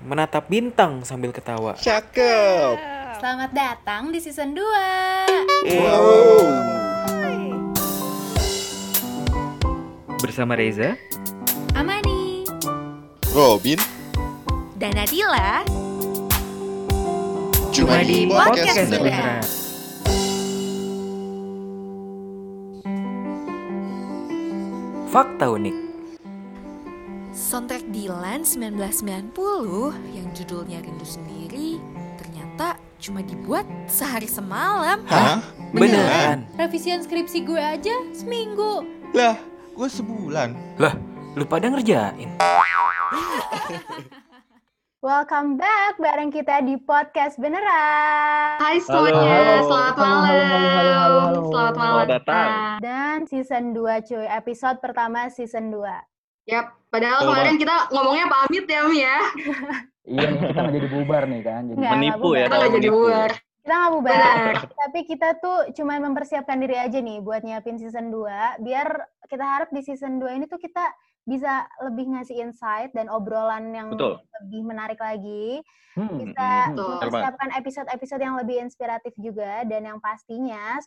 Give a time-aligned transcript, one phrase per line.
[0.00, 1.76] menatap bintang sambil ketawa.
[1.76, 2.76] Cakep.
[3.20, 4.64] Selamat datang di season 2.
[5.76, 6.40] Wow.
[10.20, 10.96] Bersama Reza,
[11.72, 12.44] Amani
[13.32, 13.80] Robin,
[14.76, 15.64] dan Nadila.
[17.70, 18.90] cuma di podcast Podcast.
[18.92, 19.42] Beneran.
[25.10, 25.89] Fakta unik.
[27.50, 29.34] Soundtrack Dilan 1990
[30.14, 31.82] yang judulnya Rindu Sendiri
[32.14, 35.02] ternyata cuma dibuat sehari semalam.
[35.10, 35.42] Hah?
[35.74, 36.46] Beneran.
[36.54, 38.86] Revisian skripsi gue aja seminggu.
[39.18, 39.34] Lah,
[39.74, 40.78] gue sebulan.
[40.78, 40.94] Lah,
[41.34, 42.38] lu pada ngerjain.
[45.02, 48.62] Welcome back bareng kita di podcast beneran.
[48.62, 50.30] Hai semuanya, selamat malam.
[51.50, 51.74] Selamat malam.
[51.74, 52.78] Selamat datang.
[52.78, 55.82] Dan season 2 cuy, episode pertama season 2.
[56.50, 59.18] Yap, padahal Betul kemarin kita ngomongnya pamit ya Mi ya.
[60.10, 61.62] Iya nih kita nggak jadi bubar nih kan.
[61.70, 63.30] Jadi Nggak, Menipu ya, Kita nggak jadi bubar.
[63.38, 64.52] Kita nggak bubar.
[64.74, 68.88] Tapi kita tuh cuma mempersiapkan diri aja nih buat nyiapin season 2 biar
[69.30, 70.82] kita harap di season 2 ini tuh kita
[71.28, 74.18] bisa lebih ngasih insight dan obrolan yang Betul.
[74.40, 75.60] lebih menarik lagi.
[75.98, 76.86] Hmm, Bisa Betul.
[76.96, 80.78] mempersiapkan episode-episode yang lebih inspiratif juga dan yang pastinya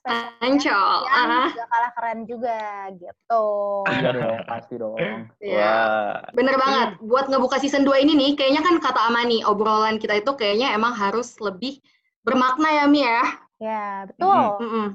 [1.04, 2.60] yang Ah, juga kalah keren juga
[2.96, 3.46] gitu.
[3.92, 4.98] iya dong, pasti dong.
[5.44, 5.60] ya.
[5.60, 6.16] Wah.
[6.32, 6.90] Bener banget.
[7.04, 10.96] Buat ngebuka season 2 ini nih, kayaknya kan kata Amani, obrolan kita itu kayaknya emang
[10.96, 11.84] harus lebih
[12.24, 13.22] bermakna ya Mi ya.
[13.60, 14.44] Ya, betul.
[14.60, 14.88] Mm-mm.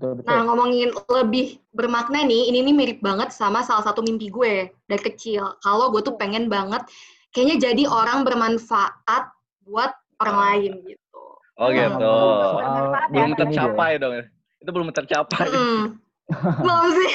[0.00, 0.32] Betul betul.
[0.32, 5.02] Nah, ngomongin lebih bermakna nih, ini nih mirip banget sama salah satu mimpi gue dari
[5.04, 5.60] kecil.
[5.60, 6.88] Kalau gue tuh pengen banget
[7.36, 9.28] kayaknya jadi orang bermanfaat
[9.68, 9.92] buat
[10.24, 11.24] orang lain gitu.
[11.60, 11.76] Oh Hmm.
[12.00, 12.16] gitu.
[12.48, 14.12] Soal Belum ini tercapai dong.
[14.16, 14.24] ya.
[14.64, 15.48] Itu belum tercapai.
[15.52, 15.84] Mm.
[16.64, 17.10] Belum sih.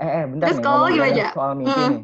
[0.00, 1.30] Eh, eh bentar Terus nih kalau gimana, banyak Ja?
[1.36, 1.90] soal mimpi Hmm.
[1.92, 2.02] nih.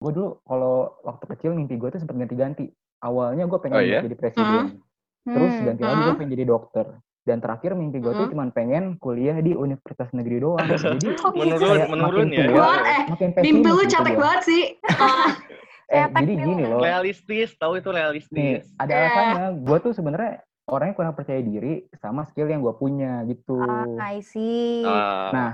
[0.00, 2.72] Gue dulu kalau waktu kecil mimpi gue tuh sempat ganti-ganti.
[3.04, 4.00] Awalnya gue pengen Oh, iya?
[4.00, 4.80] jadi presiden.
[5.28, 5.66] Terus Hmm.
[5.68, 6.16] ganti lagi gue Hmm.
[6.16, 6.86] pengen jadi dokter.
[7.26, 8.32] Dan terakhir mimpi gue tuh Hmm.
[8.32, 10.62] cuma pengen kuliah di universitas negeri doang.
[10.62, 12.46] Jadi Menurun, kayak menurun makin ya.
[12.46, 14.22] tua, eh, makin Mimpi lu gitu cetek gua.
[14.22, 14.62] banget sih.
[14.94, 15.30] Ah,
[15.86, 16.82] Eh, jadi nih gini loh.
[16.82, 18.66] Realistis, tahu itu Nih, realistis.
[18.74, 18.98] ada Eh.
[19.00, 19.46] alasannya.
[19.60, 20.32] Gue tuh sebenarnya
[20.66, 23.54] orangnya kurang percaya diri sama skill yang gue punya gitu.
[23.56, 24.82] Ah, I see.
[24.82, 25.50] Ah, Nah,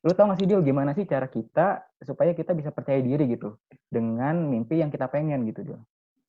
[0.00, 3.54] lu tau gak sih Dil, gimana sih cara kita supaya kita bisa percaya diri gitu
[3.86, 5.78] dengan mimpi yang kita pengen gitu Dil?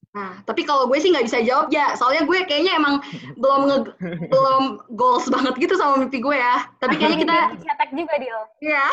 [0.09, 2.97] Nah, tapi kalau gue sih nggak bisa jawab ya, soalnya gue kayaknya emang
[3.37, 3.77] belum nge
[4.33, 4.63] belum
[4.97, 6.65] goals banget gitu sama mimpi gue ya.
[6.81, 8.39] Tapi kayaknya kita, cetek juga, Dil.
[8.65, 8.85] ya,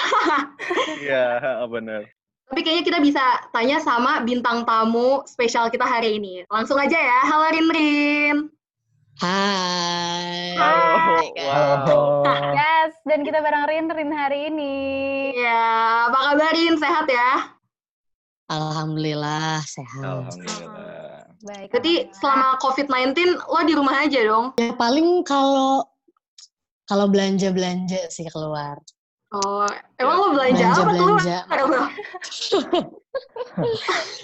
[1.01, 1.27] Iya,
[1.73, 2.05] benar.
[2.47, 6.45] tapi kayaknya kita bisa tanya sama bintang tamu spesial kita hari ini.
[6.53, 8.37] Langsung aja ya, halo Rin Rin.
[9.17, 10.61] Hai.
[10.61, 12.29] Oh, wow.
[12.53, 14.77] Yes, dan kita bareng Rin Rin hari ini.
[15.33, 16.77] Ya, apa kabar Rin?
[16.77, 17.57] Sehat ya?
[18.47, 20.05] Alhamdulillah sehat.
[20.07, 21.06] Alhamdulillah.
[21.39, 21.69] Baik.
[21.69, 22.17] Berarti alhamdulillah.
[22.17, 24.47] selama COVID-19 lo di rumah aja dong?
[24.57, 25.85] Ya paling kalau
[26.85, 28.79] kalau belanja belanja sih keluar.
[29.29, 29.67] Oh,
[29.99, 31.19] emang lo belanja, Belanja apa keluar?
[31.19, 31.39] belanja.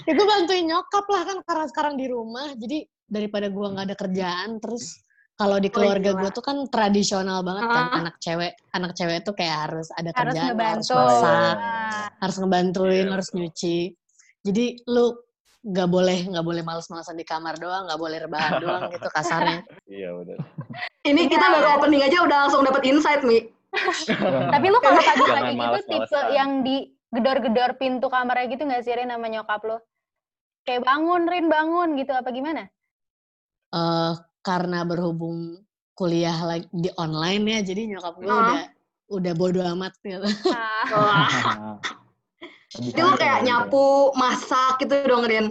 [0.02, 2.54] Ya gue bantuin nyokap lah kan karena sekarang di rumah.
[2.54, 4.96] Jadi daripada gua nggak ada kerjaan terus
[5.34, 6.20] kalau di Oh, keluarga gila.
[6.22, 7.98] gue tuh kan tradisional banget kan Hah?
[7.98, 10.96] anak cewek anak cewek tuh kayak harus ada harus kerjaan harus ngebantu.
[10.96, 13.76] masak Ah, harus ngebantuin Iya, harus nyuci
[14.40, 15.06] jadi lu
[15.62, 19.62] nggak boleh nggak boleh males-malesan di kamar doang nggak boleh rebahan doang gitu kasarnya
[19.92, 20.38] Iya, benar.
[21.04, 23.44] Ini kita baru opening aja udah langsung dapet insight, Mi.
[24.54, 29.12] Tapi lu kalau pagi-pagi gitu tipe yang di gedor-gedor pintu kamarnya gitu nggak sih Rin
[29.12, 29.84] sama nyokap lo?
[30.64, 32.72] Kayak bangun Rin bangun gitu apa gimana?
[33.72, 34.12] eh
[34.44, 35.64] karena berhubung
[35.96, 38.62] kuliah lagi di online ya jadi nyokap gue udah
[39.12, 40.20] udah bodo amat gitu.
[42.72, 45.46] Jadi lo santai kayak nyapu, masak gitu dong, Rin.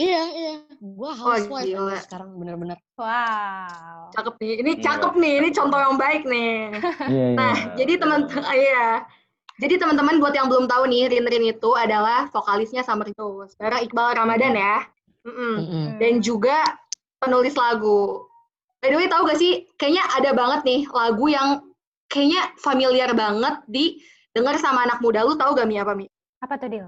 [0.00, 1.92] iya iya gue housewife gila.
[1.94, 2.78] aja sekarang bener-bener.
[2.96, 4.08] wow.
[4.10, 4.52] Cakep nih.
[4.64, 4.84] Ini Gila.
[4.88, 5.34] cakep nih.
[5.38, 6.54] Ini contoh yang baik nih.
[7.12, 7.36] Iya, iya.
[7.36, 8.00] Nah, Iya, jadi iya.
[8.00, 8.20] teman
[8.66, 8.86] iya.
[9.60, 13.46] Jadi teman-teman buat yang belum tahu nih, Rin Rin itu adalah vokalisnya Summer Itu.
[13.52, 14.82] Sekarang Iqbal Ramadan ya.
[15.22, 15.54] Mm-mm.
[15.60, 15.86] Mm-mm.
[16.02, 16.66] Dan juga
[17.22, 18.26] penulis lagu.
[18.82, 19.70] By the way, tahu gak sih?
[19.78, 21.48] Kayaknya ada banget nih lagu yang
[22.10, 24.02] kayaknya familiar banget di
[24.34, 25.22] dengar sama anak muda.
[25.22, 26.10] Lu tahu gak Mi apa Mi?
[26.42, 26.86] Apa tuh Dil?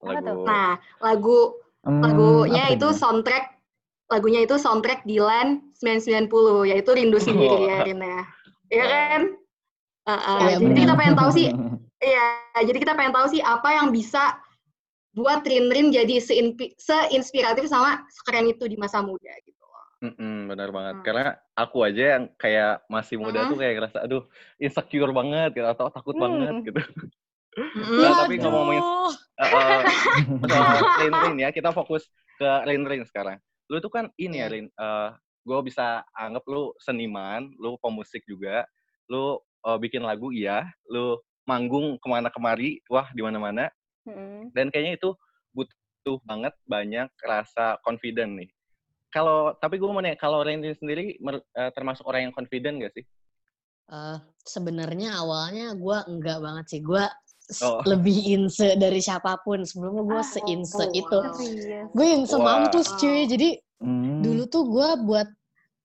[0.00, 0.36] Apa tuh?
[0.48, 0.70] Nah,
[1.04, 1.38] lagu
[1.82, 2.94] Hmm, lagunya itu ini?
[2.94, 3.58] soundtrack
[4.06, 8.22] lagunya itu soundtrack Dilan 990 yaitu Rindu Sendiri ya Rin ya.
[8.70, 9.22] Iya kan?
[10.06, 10.82] Uh, uh, Iya, jadi benar.
[10.86, 11.46] kita pengen tahu sih,
[12.06, 12.26] iya,
[12.62, 14.38] jadi kita pengen tahu sih apa yang bisa
[15.10, 19.86] buat Rin Rin jadi seinpi- seinspiratif sama sekeren itu di masa muda gitu loh.
[20.06, 20.94] Mm-mm, benar banget.
[20.98, 21.04] Hmm.
[21.06, 21.26] Karena
[21.58, 23.50] aku aja yang kayak masih muda Hmm.
[23.50, 24.22] tuh kayak ngerasa, aduh
[24.62, 26.22] insecure banget gitu, atau takut Hmm.
[26.30, 26.78] banget gitu.
[27.56, 28.80] Nah, tapi ngomongin
[29.42, 29.80] eh, eh,
[30.48, 32.08] soal Rin Rin ya, kita fokus
[32.40, 33.36] ke Rin Rin sekarang.
[33.68, 34.52] Lu tuh kan ini ya Iya.
[34.52, 34.66] Rin,
[35.42, 38.64] gue bisa anggap lu seniman, lu pemusik juga,
[39.10, 39.36] lu
[39.68, 43.68] eh, bikin lagu iya, lu manggung ke mana kemari, wah di mana-mana.
[44.08, 44.50] Mm-mm.
[44.50, 45.14] Dan kayaknya itu
[45.52, 48.50] butuh banget banyak rasa confident nih.
[49.12, 52.94] Kalau tapi gue mau nanya, kalau Rin sendiri mer- eh, termasuk orang yang confident gak
[52.96, 53.04] sih?
[53.92, 56.80] Eh, sebenarnya awalnya gue enggak banget sih.
[56.80, 57.04] Gue
[57.60, 57.84] Oh.
[57.84, 59.60] lebih inse dari siapa pun.
[59.62, 61.18] Sebelumnya gue Ah, seinse oh, itu.
[61.20, 61.36] wow.
[61.36, 61.88] Serius.
[61.92, 62.44] Gue inse Wow.
[62.44, 63.28] mampus cuy.
[63.28, 63.48] Jadi
[63.82, 64.22] Hmm.
[64.22, 65.26] dulu tuh gue buat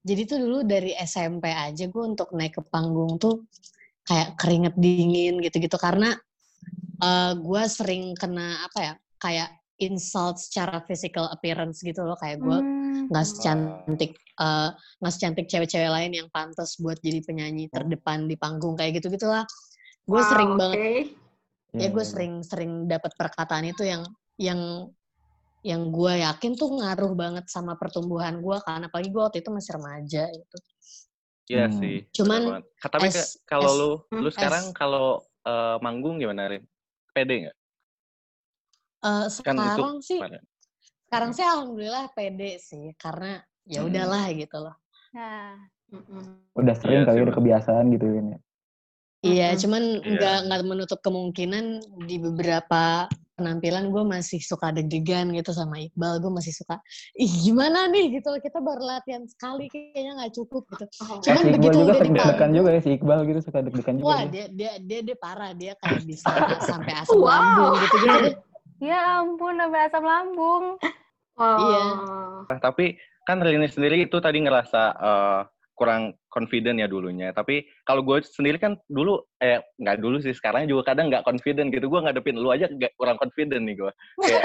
[0.05, 3.43] jadi tuh dulu dari SMP aja gue untuk naik ke panggung tuh
[4.05, 6.13] kayak keringet dingin gitu-gitu karena
[6.97, 12.57] eh gue sering kena apa ya kayak insult secara physical appearance gitu loh kayak gue
[12.61, 13.09] Hmm.
[13.09, 14.69] nggak secantik eh,
[15.01, 19.41] nggak secantik cewek-cewek lain yang pantas buat jadi penyanyi terdepan di panggung kayak gitu gitulah
[20.05, 20.59] gue Wow, sering oke.
[20.61, 20.77] banget
[21.75, 22.03] Ya gue iya, iya.
[22.07, 24.03] sering sering dapat perkataan itu yang
[24.39, 24.61] yang
[25.65, 29.71] yang gue yakin tuh ngaruh banget sama pertumbuhan gue kan apalagi gue waktu itu masih
[29.75, 30.57] remaja gitu
[31.47, 31.79] Iya Hmm.
[31.79, 31.95] sih.
[32.11, 32.41] Cuman
[32.83, 33.07] Tapi
[33.47, 36.63] kalau lu hmm, lu sekarang kalau eh, manggung gimana Rin?
[37.15, 37.55] Pede nggak?
[39.07, 40.43] Eh, Kan itu sekarang sih kemarin.
[41.07, 43.87] sekarang sih alhamdulillah pede sih karena ya Hmm.
[43.91, 44.75] udahlah gitu loh
[45.15, 45.55] Nah,
[45.87, 46.51] Mm-mm.
[46.51, 48.39] Udah sering Iya kali udah kebiasaan gitu kan ya.
[49.27, 49.61] Iya, Mm-mm.
[49.61, 50.11] cuman Iya.
[50.13, 51.65] nggak nggak menutup kemungkinan
[52.03, 56.17] di beberapa penampilan gue masih suka deg-degan gitu sama Iqbal.
[56.17, 56.81] Gue masih suka,
[57.13, 58.33] ih gimana nih gitu.
[58.35, 60.85] Kita baru latihan sekali kayaknya nggak cukup gitu.
[61.03, 61.21] Oh.
[61.21, 63.95] Eh, Cuman si Iqbal begitu juga udah deg-degan juga ya si Iqbal gitu suka deg-degan
[63.95, 64.07] juga.
[64.07, 64.45] wah dia.
[64.49, 66.29] dia dia dia parah dia kayak bisa
[66.63, 67.29] sampai asam Wow.
[67.29, 68.17] lambung gitu gitu.
[68.25, 68.35] deh.
[68.79, 70.65] ya ampun sampai asam lambung.
[71.33, 71.57] Wow.
[71.59, 71.83] Iya.
[72.49, 72.85] Nah, tapi
[73.21, 75.41] kan Rini sendiri itu tadi ngerasa eh,
[75.73, 77.33] kurang confident ya dulunya.
[77.33, 81.73] Tapi kalau gue sendiri kan dulu, eh nggak dulu sih, sekarang juga kadang nggak confident
[81.73, 81.89] gitu.
[81.89, 83.91] Gue ngadepin lu aja nggak kurang confident nih gue.
[84.21, 84.43] Kayak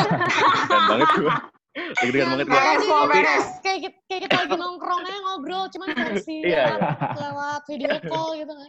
[0.88, 1.32] banget gue.
[1.72, 2.56] Deg-degan banget gue.
[2.56, 3.46] Beres, mau Tapi beres.
[3.60, 8.28] Kayak kita, kayak kita lagi nongkrong aja ngobrol, cuman versi Iya, lewat, lewat video call
[8.40, 8.68] gitu kan.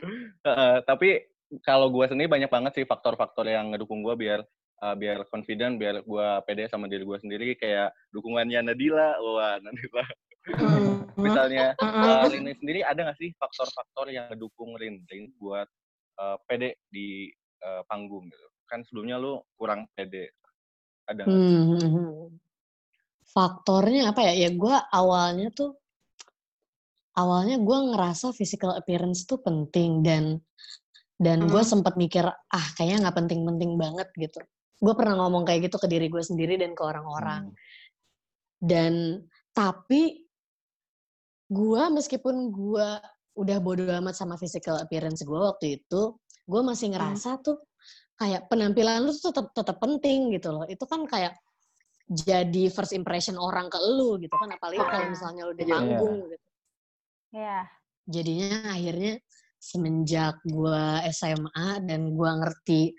[0.84, 1.10] Tapi
[1.68, 4.40] kalau gue sendiri banyak banget sih faktor-faktor yang ngedukung gue biar
[4.84, 7.60] eh, biar confident, biar gue pede sama diri gue sendiri.
[7.60, 10.04] Kayak dukungannya Nadila, wah Nadila.
[11.24, 12.04] Misalnya Mm-mm.
[12.04, 15.68] eh, Rini sendiri ada nggak sih faktor-faktor yang ngedukung Rin Rin buat
[16.20, 17.32] eh, pede di
[17.64, 18.48] eh, panggung gitu?
[18.68, 20.36] Kan sebelumnya lu kurang pede.
[21.08, 21.28] Ada?
[21.28, 22.28] Hmm, hmm, hmm.
[23.24, 24.48] Faktornya apa ya?
[24.48, 25.76] Ya gue awalnya tuh
[27.14, 30.42] awalnya gue ngerasa physical appearance tuh penting dan
[31.20, 31.72] dan gue Hmm.
[31.78, 34.44] sempat mikir ah kayaknya nggak penting-penting banget gitu.
[34.84, 37.54] Gue pernah ngomong kayak gitu ke diri gue sendiri dan ke orang-orang.
[37.54, 37.60] Hmm.
[38.60, 38.94] Dan
[39.54, 40.24] tapi
[41.54, 42.88] gue meskipun gue
[43.38, 46.18] udah bodo amat sama physical appearance gue waktu itu,
[46.50, 47.62] gue masih ngerasa tuh
[48.18, 50.66] kayak penampilan lu tuh tetap tetap penting gitu loh.
[50.66, 51.38] Itu kan kayak
[52.10, 55.74] jadi first impression orang ke lu gitu kan apalagi kalau misalnya lu di Iya.
[55.74, 56.46] panggung gitu.
[57.34, 57.60] Ya.
[58.04, 59.14] Jadinya akhirnya
[59.58, 62.92] semenjak gua SMA dan gua ngerti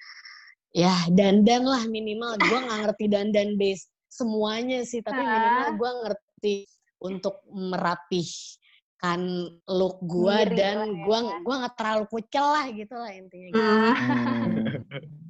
[0.73, 6.65] ya dandan lah minimal gua nggak ngerti dandan base semuanya sih tapi minimal gua ngerti
[7.01, 9.21] untuk merapihkan
[9.67, 11.05] look gua Diri dan lah ya.
[11.05, 13.61] gua gua nggak terlalu kucel lah gitu lah intinya gitu.
[13.61, 13.95] Mm.
[13.95, 14.55] Hmm.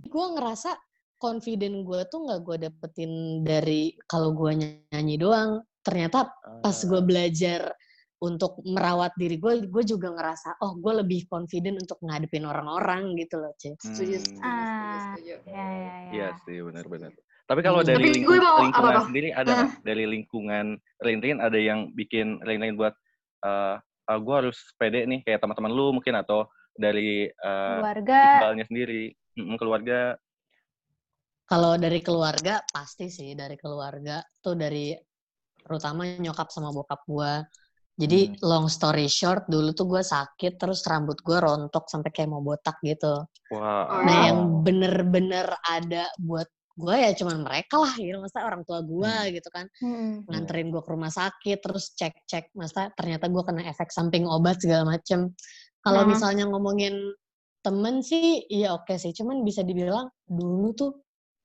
[0.14, 0.70] gue ngerasa
[1.19, 3.12] confident gue tuh nggak gue dapetin
[3.43, 4.55] dari kalau gue
[4.93, 6.31] nyanyi doang ternyata
[6.62, 7.72] pas gue belajar
[8.22, 13.43] untuk merawat diri gue gue juga ngerasa oh gue lebih confident untuk ngadepin orang-orang gitu
[13.43, 15.03] loh cek Setuju, Hmm, setuju, setuju, Ah.
[15.10, 15.34] setuju.
[15.44, 15.93] Ya, ya, ya.
[16.15, 17.10] Iya sih, benar-benar.
[17.44, 17.89] Tapi kalau Hmm.
[17.93, 19.08] dari Tapi lingkung- gue mau lingkungan apa-apa?
[19.13, 19.70] sendiri ada nggak?
[19.84, 20.67] Dari lingkungan
[21.05, 22.94] Rin ada yang bikin Rin buat
[23.44, 23.77] eh
[24.20, 28.19] gue harus pede nih kayak teman-teman lu mungkin atau dari eh, Keluarga.
[28.41, 29.03] Iqbalnya sendiri,
[29.36, 30.17] Mm-mm, keluarga.
[31.44, 34.96] kalau dari keluarga pasti sih dari keluarga tuh dari
[35.60, 37.32] terutama nyokap sama bokap gue
[37.94, 38.36] jadi Hmm.
[38.43, 42.81] long story short dulu tuh gue sakit terus rambut gue rontok sampai kayak mau botak
[42.81, 43.84] gitu Wah.
[43.86, 44.24] Oh, Nah, Wow.
[44.24, 49.46] yang bener-bener ada buat gue ya cuman mereka lah gitu, masa orang tua gue gitu
[49.54, 50.26] kan Hmm.
[50.26, 54.98] nganterin gue ke rumah sakit terus cek-cek masa ternyata gue kena efek samping obat segala
[54.98, 55.31] macem.
[55.84, 56.10] Kalau Hmm.
[56.10, 56.96] misalnya ngomongin
[57.62, 60.93] temen sih, iya oke sih, cuman bisa dibilang dulu tuh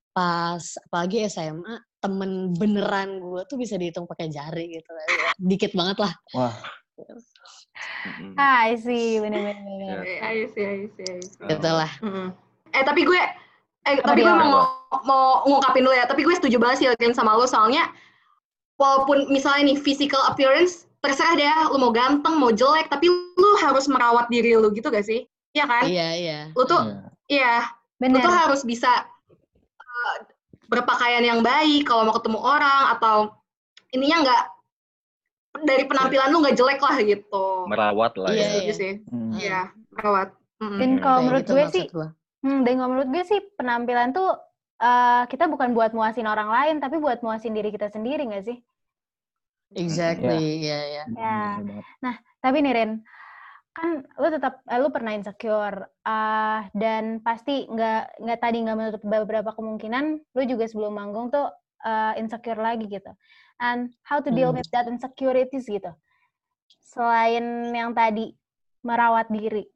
[0.09, 0.59] pas
[0.89, 4.89] apalagi SMA temen beneran gue tuh bisa dihitung pakai jari gitu,
[5.37, 6.13] dikit banget lah.
[6.33, 6.55] Wah.
[8.35, 9.19] Ah, I see.
[9.23, 9.55] Bener-bener.
[9.63, 10.03] bener.
[10.03, 11.47] I see, I see, I see.
[11.47, 11.91] Gitu lah.
[12.03, 12.27] Mm-mm.
[12.75, 13.21] Eh tapi gue,
[13.87, 14.63] eh Apa tapi gue mau
[15.05, 16.05] mau ngungkapin dulu ya.
[16.09, 17.87] Tapi gue setuju banget sih Rin sama lo soalnya
[18.79, 23.87] walaupun misalnya nih physical appearance terserah deh, lu mau ganteng, mau jelek, tapi lu harus
[23.87, 25.23] merawat diri lu gitu gak sih?
[25.55, 25.83] Iya kan?
[25.87, 26.39] Iya iya.
[26.51, 26.91] Lu tuh,
[27.31, 27.63] iya.
[28.03, 29.07] iya, Lu tuh harus bisa
[29.79, 30.17] eh,
[30.67, 33.31] berpakaian yang baik kalau mau ketemu orang atau
[33.95, 34.43] ininya nggak
[35.65, 37.45] dari penampilan lu nggak jelek lah gitu.
[37.67, 38.49] Merawat lah Iya, ya.
[38.51, 38.73] Gitu iya.
[38.75, 38.91] sih.
[39.07, 39.31] Hmm.
[39.39, 39.59] Iya,
[39.95, 40.29] merawat.
[40.59, 40.79] Mm-mm.
[40.83, 40.99] Dan Hmm.
[40.99, 41.85] kalau menurut gitu gue sih.
[42.43, 44.29] Hmm, dan kalau menurut gue sih penampilan tuh
[44.81, 48.57] eh, kita bukan buat muasin orang lain, tapi buat muasin diri kita sendiri nggak sih?
[49.75, 51.03] Exactly, iya, iya.
[51.13, 51.37] Ya.
[51.61, 51.85] Bener banget.
[52.39, 52.91] Tapi nih Rin,
[53.75, 59.01] kan lu tetap eh, lu pernah insecure eh, dan pasti nggak nggak tadi nggak menutup
[59.05, 60.05] beberapa kemungkinan
[60.35, 61.47] lu juga sebelum manggung tuh
[61.85, 63.11] eh, insecure lagi gitu.
[63.59, 64.59] And how to deal Hmm.
[64.59, 65.91] with that insecurities gitu.
[66.81, 68.33] Selain yang tadi
[68.81, 69.67] merawat diri,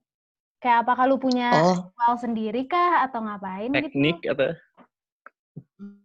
[0.64, 4.32] kayak apakah lu punya Oh, ritual sendiri kah atau ngapain Teknik gitu?
[4.32, 4.56] atau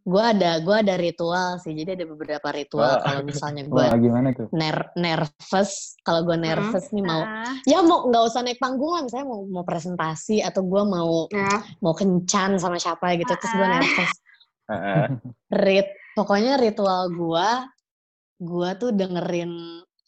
[0.02, 1.70] gue ada gue ada ritual sih.
[1.70, 3.02] Jadi ada beberapa ritual Wah.
[3.04, 4.48] kalau misalnya gue gimana tuh?
[4.50, 5.94] ner nervous.
[6.02, 9.46] Kalau gue nervous nih mau Ah, ya mau nggak usah naik panggung lah misalnya mau
[9.46, 11.62] mau presentasi atau gue mau Ya.
[11.78, 13.72] mau kencan sama siapa gitu terus gue Ah.
[13.76, 14.12] nervous
[14.66, 15.04] Heeh.
[15.54, 17.48] rit pokoknya ritual gue
[18.40, 19.52] gue tuh dengerin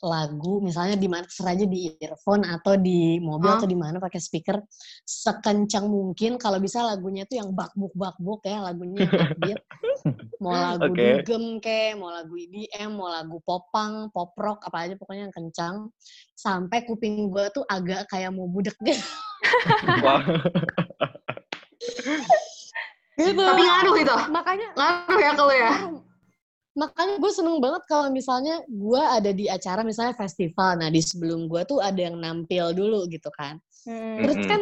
[0.00, 3.60] lagu misalnya di mana terserah aja di earphone atau di mobil Hah?
[3.60, 4.56] atau di mana pakai speaker
[5.04, 9.60] sekencang mungkin kalau bisa lagunya tuh yang bakbuk bakbuk ya lagunya upbeat
[10.42, 11.20] mau lagu Oke.
[11.20, 15.92] dugem kayak mau lagu EDM mau lagu popang pop rock apa aja pokoknya yang kencang
[16.32, 19.04] sampai kuping gue tuh agak kayak mau budek gitu
[20.04, 20.24] Wah.
[23.20, 24.16] gitu Tapi ngaruh itu.
[24.32, 25.72] makanya Ngaruh ya kalau ya.
[26.78, 31.50] Makanya gue seneng banget kalau misalnya gue ada di acara misalnya festival nah di sebelum
[31.50, 33.58] gue tuh ada yang nampil dulu gitu kan
[33.90, 34.22] hmm.
[34.22, 34.60] terus kan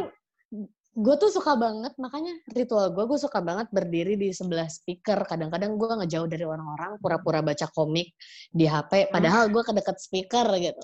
[0.99, 5.79] gue tuh suka banget makanya ritual gue gue suka banget berdiri di sebelah speaker kadang-kadang
[5.79, 8.11] gue ngejauh dari orang-orang pura-pura baca komik
[8.51, 10.83] di HP padahal gue kedeket speaker gitu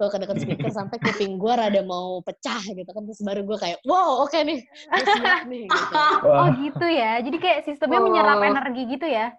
[0.00, 3.78] gue kedeket speaker sampai kuping gue rada mau pecah gitu kan terus baru gue kayak
[3.84, 4.64] wow oke nih
[4.96, 5.94] gue siap nih gitu.
[6.24, 7.20] Oh gitu ya.
[7.20, 8.48] Jadi kayak sistemnya menyerap Oh.
[8.48, 9.36] energi gitu ya.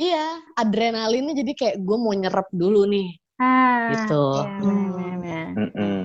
[0.00, 4.24] Iya adrenalinnya jadi kayak gue mau nyerap dulu nih Ah, Gitu.
[4.36, 5.46] iya, bener, bener, bener.
[5.56, 6.00] Mm-mm.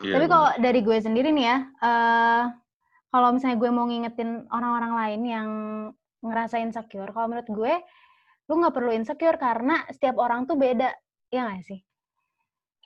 [0.00, 0.32] Iya, Tapi bener.
[0.32, 2.42] kalau dari gue sendiri nih ya, eh
[3.12, 5.48] kalau misalnya gue mau ngingetin orang-orang lain yang
[6.24, 7.72] ngerasa insecure, kalau menurut gue,
[8.48, 10.88] lu nggak perlu insecure karena setiap orang tuh beda,
[11.28, 11.80] ya nggak sih?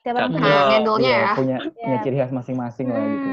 [0.03, 0.51] Setiap orang tuh Cakep.
[0.51, 0.67] beda.
[0.75, 1.31] Handle-nya iya, ya.
[1.31, 2.03] punya punya Iya.
[2.03, 3.29] ciri khas masing-masing lah gitu.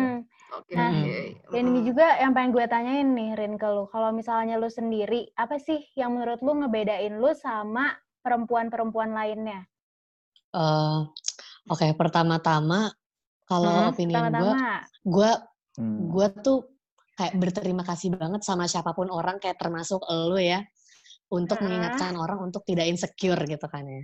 [0.49, 0.75] Hmm, Oke.
[0.77, 1.53] Nah, oke.
[1.55, 3.85] Dan ini juga yang pengen gue tanyain nih, Rin, ke lu.
[3.93, 7.85] Kalau misalnya lu sendiri, apa sih yang menurut lu ngebedain lu sama
[8.25, 9.61] perempuan-perempuan lainnya?
[10.55, 10.99] Eh,
[11.73, 12.91] Oke, pertama-tama
[13.49, 15.31] kalau Hmm, opinion gue, Pertama-tama, gue
[15.79, 16.11] Hmm.
[16.15, 16.59] gue tuh
[17.19, 20.61] kayak berterima kasih banget sama siapa pun orang kayak termasuk lo ya
[21.31, 21.65] untuk Heeh.
[21.67, 24.03] mengingatkan orang untuk tidak insecure gitu kan ya.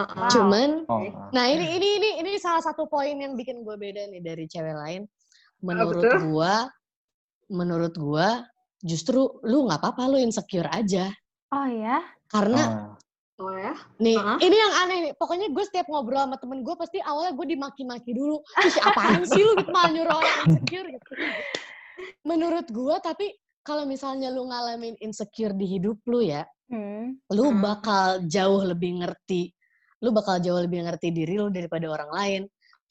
[0.00, 0.16] Heeh.
[0.16, 0.30] Wow.
[0.32, 1.00] Cuman, Oh,
[1.34, 4.76] nah ini ini ini ini salah satu poin yang bikin gue beda nih dari cewek
[4.76, 5.02] lain.
[5.64, 6.16] Menurut betul?
[6.30, 6.54] gue,
[7.50, 8.28] menurut gue
[8.82, 11.08] justru lu nggak apa-apa lu insecure aja
[11.48, 12.02] oh ya?
[12.28, 12.94] karena ah.
[13.36, 13.76] Oh ya.
[14.00, 14.40] Nih, Hah?
[14.40, 15.12] ini yang aneh nih.
[15.12, 18.40] Pokoknya gue setiap ngobrol sama temen gue pasti awalnya gue dimaki-maki dulu.
[18.56, 21.10] Terus apaan sih lu gitu, malah nyuruh orang insecure gitu.
[22.24, 27.20] Menurut gue, tapi kalau misalnya lu ngalamin insecure di hidup lu ya, Hmm.
[27.28, 27.60] lu Hmm.
[27.60, 29.52] bakal jauh lebih ngerti.
[30.00, 32.42] Lu bakal jauh lebih ngerti diri lu daripada orang lain.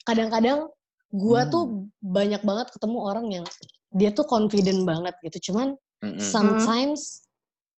[0.06, 0.70] Kadang-kadang
[1.16, 1.50] gue Hmm.
[1.50, 1.64] tuh
[1.98, 3.46] banyak banget ketemu orang yang
[3.90, 5.50] dia tuh confident banget gitu.
[5.50, 6.20] Cuman Mm-mm.
[6.20, 7.24] sometimes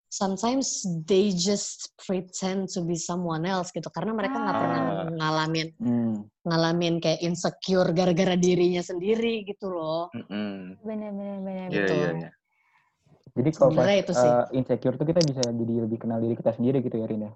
[0.08, 5.04] sometimes they just pretend to be someone else gitu karena mereka nggak pernah Ah.
[5.12, 6.16] ngalamin Hmm.
[6.42, 10.80] ngalamin kayak insecure gara-gara dirinya sendiri gitu loh Mm-mm.
[10.80, 11.66] Bener, bener, bener.
[11.68, 11.94] Iya, Gitu.
[11.94, 12.30] iya, iya.
[13.36, 14.32] Jadi kalau pas itu sih.
[14.32, 17.32] eh, insecure tuh kita bisa jadi lebih kenal diri kita sendiri gitu ya, Rin ya?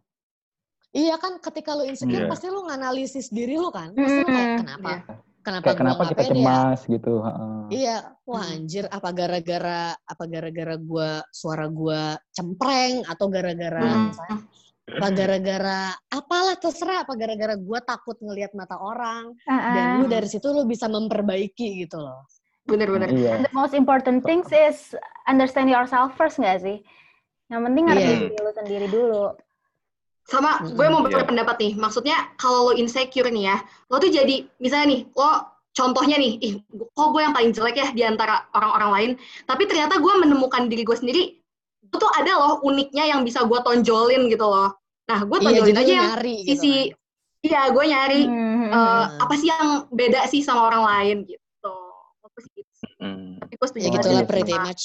[0.92, 2.32] iya kan ketika lu insecure Iya.
[2.32, 4.58] pasti lu nganalisis diri lu kan pasti lu kayak Mm-mm.
[4.64, 5.00] kenapa Iya.
[5.42, 7.12] Kenapa Kayak kenapa kita ya cemas gitu.
[7.20, 7.58] heeh.
[7.70, 14.08] iya wah anjir apa gara-gara apa gara-gara gua suara gua cempreng atau gara-gara Hmm.
[14.08, 14.38] misalnya
[14.82, 20.26] apa gara-gara apalah terserah apa gara-gara gua takut ngelihat mata orang dan Ah, lu dari
[20.26, 22.26] situ lu bisa memperbaiki gitu loh.
[22.62, 23.10] Bener-bener.
[23.10, 23.42] Iya.
[23.42, 24.94] the most important things is
[25.26, 26.78] understand yourself first nggak sih?
[27.46, 28.18] Yang penting ngerti Iya.
[28.22, 29.24] diri lu sendiri dulu.
[30.32, 31.12] Sama, Mm-mm, gue mau iya.
[31.12, 31.72] berpendapat nih.
[31.76, 35.30] Maksudnya kalau lo insecure nih ya, lo tuh jadi misalnya nih, lo
[35.72, 39.10] contohnya nih, ih, kok gue yang paling jelek ya di antara orang-orang lain.
[39.44, 41.22] Tapi ternyata gue menemukan diri gue sendiri,
[41.82, 44.72] itu tuh ada loh uniknya yang bisa gue tonjolin gitu loh.
[45.04, 46.96] Nah, gue Iya, tonjolin jadi aja yang nyari gitu sisi, kan.
[47.44, 49.04] iya gue nyari Hmm, Hmm.
[49.20, 51.74] apa sih yang beda sih sama orang lain gitu.
[52.24, 52.72] Aku sih gitu.
[53.02, 53.36] Mm.
[53.36, 54.24] Tapi gue setuju Ya gitulah iya.
[54.24, 54.84] pretty sama- much.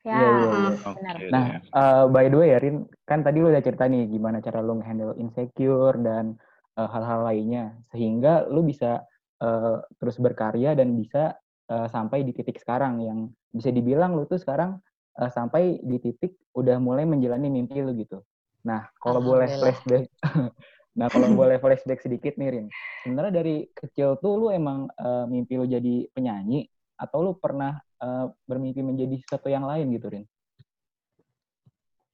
[0.00, 0.70] Ya, Iya, iya, iya.
[0.80, 1.16] Oke benar.
[1.28, 4.64] Nah, eh, by the way ya, Rin, kan tadi lu udah cerita nih gimana cara
[4.64, 6.40] lu handle insecure dan
[6.80, 9.04] eh, hal-hal lainnya, sehingga lu bisa
[9.44, 11.36] eh, terus berkarya dan bisa
[11.68, 13.18] eh, sampai di titik sekarang yang
[13.52, 14.80] bisa dibilang lu tuh sekarang
[15.20, 18.24] eh, sampai di titik udah mulai menjalani mimpi lu gitu.
[18.64, 20.08] Nah, kalau boleh flashback
[20.90, 22.66] Nah, kalau boleh flashback sedikit nih, Rin.
[23.06, 26.66] Sebenarnya dari kecil tuh lu emang eh, mimpi lu jadi penyanyi
[26.98, 30.24] atau lu pernah eh, bermimpi menjadi sesuatu yang lain gitu, Rin?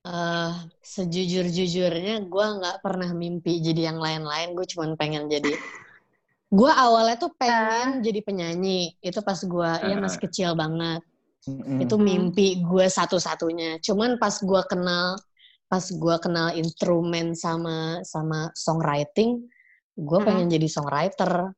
[0.07, 0.53] Eh,
[0.87, 4.55] sejujur-jujurnya gue nggak pernah mimpi jadi yang lain-lain.
[4.55, 5.51] Gue cuma pengen jadi.
[6.47, 8.95] Gue awalnya tuh pengen jadi penyanyi.
[9.03, 11.03] Itu pas gue ya masih kecil banget.
[11.51, 11.83] Mm-mm.
[11.83, 13.83] Itu mimpi gue satu-satunya.
[13.83, 15.19] Cuman pas gue kenal,
[15.67, 19.43] pas gue kenal instrumen sama sama songwriting,
[19.99, 21.51] gue pengen jadi songwriter.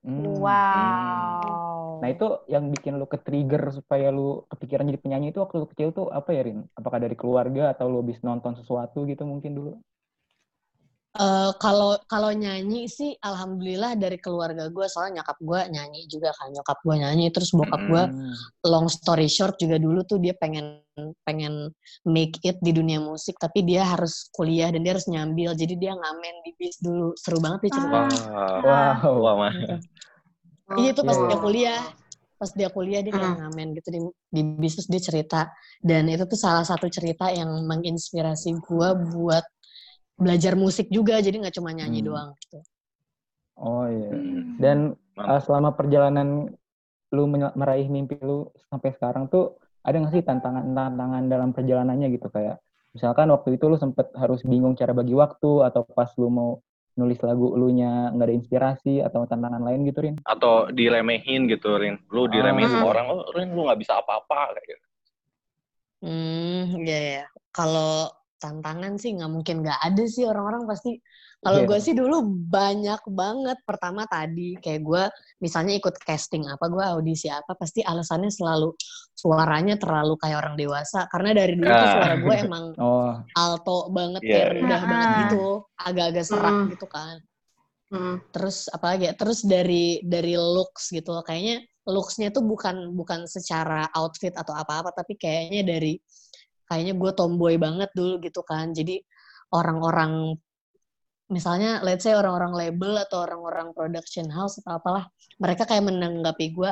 [0.00, 0.24] Hmm.
[0.40, 1.59] Wow.
[2.00, 5.88] Nah, itu yang bikin lu ke-trigger supaya lu kepikiran jadi penyanyi itu waktu lu kecil
[5.92, 6.64] tuh apa ya, Rin?
[6.78, 9.72] Apakah dari keluarga atau lu habis nonton sesuatu gitu mungkin dulu?
[11.10, 16.54] Eh, kalau kalau nyanyi sih alhamdulillah dari keluarga gue soalnya nyokap gue nyanyi juga kan
[16.54, 18.02] nyokap gue nyanyi terus bokap gue
[18.70, 20.78] long story short juga dulu tuh dia pengen
[21.26, 21.74] pengen
[22.06, 25.92] make it di dunia musik tapi dia harus kuliah dan dia harus nyambil jadi dia
[25.98, 27.98] ngamen di bis dulu seru banget dia cerita
[28.62, 29.14] Wah, Wow.
[29.18, 29.52] wah mah.
[30.78, 31.82] Iya itu pas dia kuliah.
[32.40, 34.00] Pas dia kuliah dia kayak ngamen gitu di,
[34.32, 35.40] di bis terus dia cerita.
[35.82, 39.44] Dan itu tuh salah satu cerita yang menginspirasi gue buat
[40.16, 41.20] belajar musik juga.
[41.20, 42.08] Jadi nggak cuma nyanyi Hmm.
[42.08, 42.58] doang gitu.
[43.60, 44.08] Oh iya.
[44.08, 44.56] Hmm.
[44.56, 44.78] Dan
[45.20, 46.48] uh, selama perjalanan
[47.10, 52.32] lu meraih mimpi lu sampai sekarang tuh ada nggak sih tantangan-tantangan dalam perjalanannya gitu?
[52.32, 52.62] Kayak
[52.96, 56.50] misalkan waktu itu lu sempet harus bingung cara bagi waktu atau pas lu mau
[57.00, 60.16] nulis lagu lu nya nggak ada inspirasi atau tantangan lain gitu Rin?
[60.28, 61.96] Atau diremehin gitu, Rin.
[62.12, 62.84] Lu diremehin Ah.
[62.84, 64.86] orang, oh Rin lu nggak bisa apa-apa kayak gitu.
[66.04, 67.24] Hmm, iya ya.
[67.52, 68.08] Kalau
[68.40, 71.00] tantangan sih nggak mungkin nggak ada sih orang-orang pasti.
[71.40, 71.68] Kalau Iya.
[71.72, 72.16] gue sih dulu
[72.52, 73.58] banyak banget.
[73.64, 75.02] Pertama tadi kayak gue
[75.40, 78.76] misalnya ikut casting apa, gue audisi apa, pasti alasannya selalu
[79.16, 81.08] suaranya terlalu kayak orang dewasa.
[81.08, 81.92] Karena dari dulu tuh Ah.
[81.96, 85.18] suara gue emang Oh, alto banget, Iya, kayak rendah banget Ah.
[85.24, 85.44] gitu,
[85.80, 86.68] agak-agak serak Mm.
[86.76, 87.16] gitu kan.
[87.90, 88.16] Hmm.
[88.30, 89.14] Terus apalagi ya?
[89.16, 95.16] Terus dari dari looks gitu, kayaknya looks-nya tuh bukan bukan secara outfit atau apa-apa, tapi
[95.16, 95.96] kayaknya dari
[96.68, 98.70] kayaknya gue tomboy banget dulu gitu kan.
[98.70, 99.00] Jadi
[99.50, 100.36] orang-orang
[101.30, 105.06] misalnya let's say orang-orang label atau orang-orang production house atau apalah,
[105.38, 106.70] mereka kayak menanggapi gue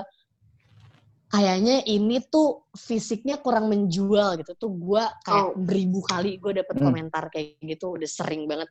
[1.28, 4.52] kayaknya ini tuh fisiknya kurang menjual gitu.
[4.56, 5.56] Tuh gue kayak Oh.
[5.56, 6.90] beribu kali gue dapet Hmm.
[6.90, 8.68] komentar kayak gitu, udah sering banget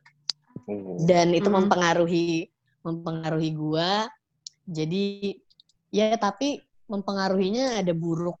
[0.68, 1.00] Oh.
[1.08, 1.56] dan itu Mhm.
[1.64, 2.52] mempengaruhi
[2.84, 4.06] mempengaruhi gua
[4.64, 5.34] jadi
[5.90, 8.36] ya tapi mempengaruhinya ada buruk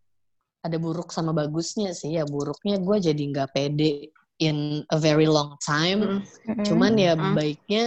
[0.62, 5.58] ada buruk sama bagusnya sih ya buruknya gua jadi nggak pede in a very long
[5.58, 6.62] time Hmm.
[6.62, 7.34] cuman ya Mhm.
[7.34, 7.84] baiknya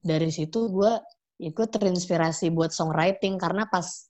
[0.00, 1.00] dari situ gua
[1.36, 4.08] ikut terinspirasi buat songwriting karena pas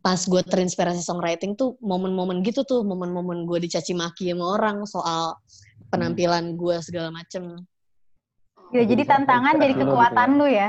[0.00, 5.36] pas gue terinspirasi songwriting tuh momen-momen gitu tuh momen-momen gue dicaci maki sama orang soal
[5.92, 7.60] penampilan gue segala macem
[8.74, 10.34] Ya, jadi tantangan jadi lu gitu kekuatan ya.
[10.34, 10.68] lu ya.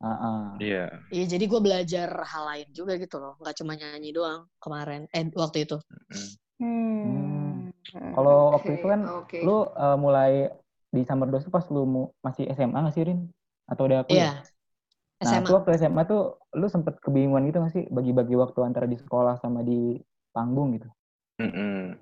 [0.00, 0.42] ah, ah.
[0.58, 0.84] Iya.
[1.14, 3.38] Iya, jadi gue belajar hal lain juga gitu loh.
[3.38, 5.06] Nggak cuma nyanyi doang kemarin.
[5.14, 5.78] Eh, waktu itu.
[6.58, 7.29] Hmm.
[7.90, 9.38] Kalau waktu itu kan Oke.
[9.42, 10.50] lu uh, mulai
[10.90, 13.18] di Summer Dose tuh pas lu mu- masih SMA nggak sih Rin?
[13.70, 14.34] Atau udah kuliah?
[14.34, 14.44] Iya.
[15.20, 15.44] Nah, SMA.
[15.44, 16.22] itu waktu SMA tuh
[16.56, 20.00] lu sempet kebingungan gitu nggak sih bagi-bagi waktu antara di sekolah sama di
[20.34, 20.88] panggung gitu?
[21.40, 21.96] Mm-mm.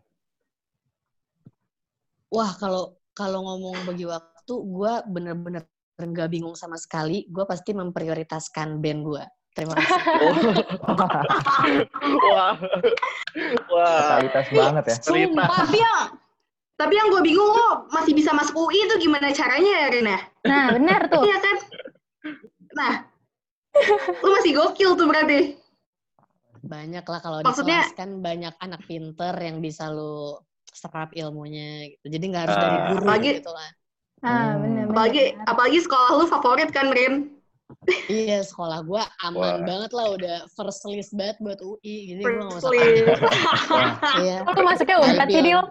[2.29, 5.65] Wah, kalau kalau ngomong bagi waktu, gue bener-bener
[5.99, 7.27] nggak bingung sama sekali.
[7.27, 9.25] Gue pasti memprioritaskan band gue.
[9.59, 9.99] Terima kasih.
[12.31, 12.55] Wah.
[13.69, 14.23] Wah.
[14.23, 14.97] Totalitas banget ya.
[15.03, 15.43] Cerita.
[15.51, 15.99] Tapi yang
[16.79, 20.17] tapi yang gue bingung lo masih bisa masuk UI itu gimana caranya ya Rina?
[20.47, 21.27] Nah, benar tuh.
[21.27, 21.57] Iya kan?
[22.79, 22.93] Nah,
[24.23, 25.59] lu masih gokil tuh berarti.
[26.63, 30.39] Banyak lah kalau di Maksudnya- kelas kan banyak anak pinter yang bisa lu
[30.71, 32.15] serap ilmunya gitu.
[32.15, 32.63] Jadi nggak harus Ah.
[32.63, 33.73] dari guru Apalagi- gitu kan.
[34.19, 34.95] Ah, benar benar.
[34.95, 37.38] Apalagi apalagi sekolah lu favorit kan Rin?
[38.09, 39.61] Iya, sekolah gue aman Wah.
[39.61, 40.07] banget lah.
[40.17, 42.17] Udah first list banget buat UI.
[42.17, 42.71] Jadi gue nggak usah.
[44.25, 44.37] Iya.
[44.45, 45.63] Lu masuknya unpad sih, Dil.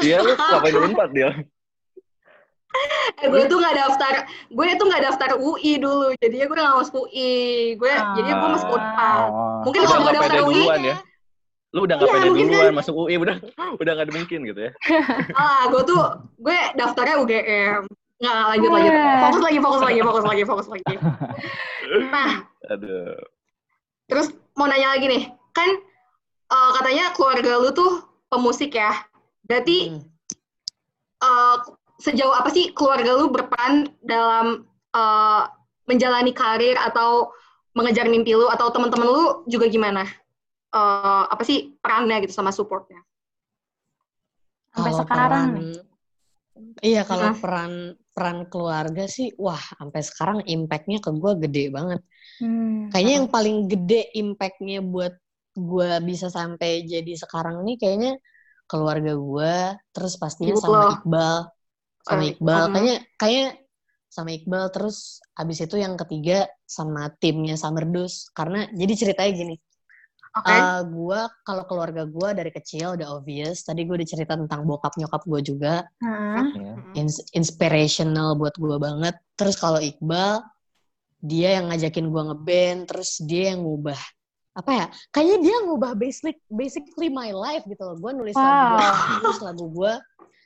[0.00, 1.30] Iya lu ngapain unpad dia?
[3.20, 4.14] Eh, gue tuh nggak daftar,
[4.46, 7.34] gue tuh nggak daftar UI dulu, jadinya gue nggak masuk UI,
[7.74, 9.18] gue jadinya gue masuk Unpad.
[9.26, 9.58] Oh.
[9.66, 10.96] Mungkin Udah kalau gue daftar UI, duluan ya?
[11.74, 12.74] Lu udah nggak Iya, pede mungkin duluan kan.
[12.78, 13.36] masuk UI udah
[13.74, 14.70] udah nggak ada mungkin gitu ya?
[15.42, 16.02] ah, gue tuh
[16.38, 17.82] gue daftarnya UGM.
[18.20, 18.92] Nggak lanjut lanjut,
[19.24, 20.94] fokus lagi, fokus lagi, fokus lagi, fokus lagi.
[22.06, 23.16] Nah, Aduh.
[24.04, 25.70] terus mau nanya lagi nih, kan
[26.46, 27.92] eh, katanya keluarga lu tuh
[28.28, 28.92] pemusik ya,
[29.42, 30.04] berarti Hmm.
[31.18, 31.56] eh,
[31.98, 35.42] sejauh apa sih keluarga lu berperan dalam eh,
[35.88, 37.32] menjalani karir atau
[37.72, 40.04] mengejar mimpi lu atau teman-teman lu juga gimana?
[40.70, 43.00] Eh, apa sih perannya gitu sama supportnya?
[44.70, 45.88] Sampai Kalau sekarang peran-
[46.84, 47.36] Iya, kalau Hah?
[47.40, 52.00] peran peran keluarga sih, wah, sampai sekarang impact-nya ke gue gede banget.
[52.42, 52.90] Hmm.
[52.90, 55.14] Kayaknya yang paling gede impact-nya buat
[55.54, 58.12] gue bisa sampai jadi sekarang nih kayaknya
[58.70, 59.54] keluarga gue,
[59.90, 60.90] terus pastinya Ibu sama lo.
[60.94, 61.36] Iqbal,
[62.06, 62.62] sama Iqbal.
[62.62, 62.72] mhm.
[62.74, 63.48] Kayaknya kayaknya
[64.10, 64.96] sama Iqbal terus
[65.38, 68.30] abis itu yang ketiga sama timnya Summerdus.
[68.34, 69.54] Karena jadi ceritanya gini,
[70.30, 70.46] Oke.
[70.46, 73.66] eh gue kalau keluarga gue dari kecil udah obvious.
[73.66, 76.46] Tadi gue udah cerita tentang bokap nyokap gue juga Heeh.
[76.54, 76.74] Ya.
[76.94, 79.18] ins- inspirational buat gue banget.
[79.34, 80.46] Terus kalau Iqbal,
[81.18, 83.98] dia yang ngajakin gue ngeband, terus dia yang ngubah
[84.50, 84.86] apa ya?
[85.10, 87.98] Kayaknya dia ngubah basic basically my life gitu loh.
[87.98, 88.86] Gue nulis lagu, Wow.
[89.26, 89.92] terus lagu gue,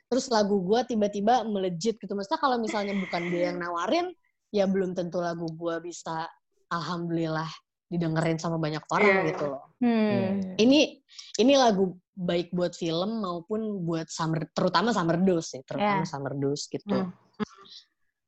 [0.09, 2.13] terus lagu gue tiba-tiba melejit gitu.
[2.17, 4.09] Maksudnya kalau misalnya bukan dia yang nawarin,
[4.49, 6.25] ya belum tentu lagu gue bisa
[6.73, 7.49] alhamdulillah
[7.95, 9.27] didengerin sama banyak orang Iya.
[9.31, 10.55] gitu loh Hmm.
[10.55, 11.03] ini
[11.35, 16.07] ini lagu baik buat film maupun buat summer terutama summer dose sih terutama Ya.
[16.07, 17.11] summer dose gitu Hmm.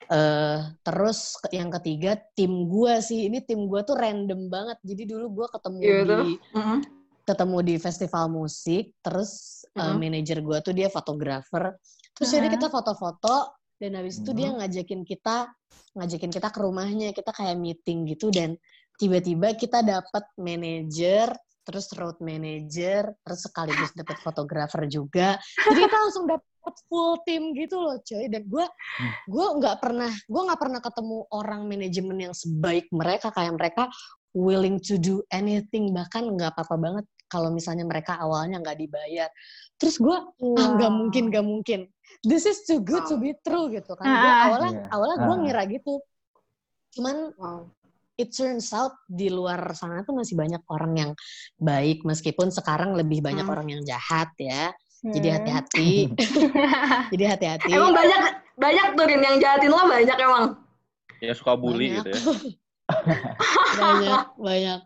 [0.08, 5.44] eh terus yang ketiga tim gua sih ini tim gua tuh random banget jadi dulu
[5.44, 6.08] gua ketemu Iya tuh.
[6.08, 6.30] di
[7.28, 9.32] ketemu di festival musik terus
[9.76, 10.00] eh, Mhm.
[10.00, 11.76] manajer gua tuh dia fotografer
[12.16, 12.56] terus jadi Mhm.
[12.56, 13.36] kita foto-foto
[13.78, 15.52] dan habis itu dia ngajakin kita
[15.92, 18.56] ngajakin kita ke rumahnya kita kayak meeting gitu dan
[18.98, 21.32] tiba-tiba kita dapat manajer
[21.62, 25.36] terus road manager terus sekaligus dapat fotografer juga.
[25.68, 28.26] Jadi kita langsung dapat full tim gitu loh coy.
[28.32, 28.66] Dan gue
[29.28, 33.36] gue nggak pernah gue nggak pernah ketemu orang manajemen yang sebaik mereka.
[33.36, 33.84] Kayak mereka
[34.32, 35.92] willing to do anything.
[35.92, 39.28] Bahkan nggak apa-apa banget kalau misalnya mereka awalnya nggak dibayar.
[39.76, 40.18] Terus gue
[40.56, 41.80] ah nggak mungkin nggak mungkin.
[42.24, 44.08] This is too good to be true gitu kan.
[44.08, 44.84] Gua Ah, awalnya Iya.
[44.96, 45.40] awalnya gue Ah.
[45.44, 45.94] ngira gitu.
[46.96, 47.76] Cuman Wow.
[48.18, 51.12] It turns out di luar sana tuh masih banyak orang yang
[51.56, 53.54] baik meskipun sekarang lebih banyak Hmm.
[53.54, 55.36] orang yang jahat ya jadi Hmm.
[55.38, 55.90] hati-hati
[57.14, 58.22] jadi hati-hati Emang banyak
[58.58, 60.46] banyak tuh Rin yang jahatin lo banyak emang.
[61.22, 62.04] Ya suka bully Banyak.
[62.04, 62.22] gitu ya.
[63.80, 64.80] banyak banyak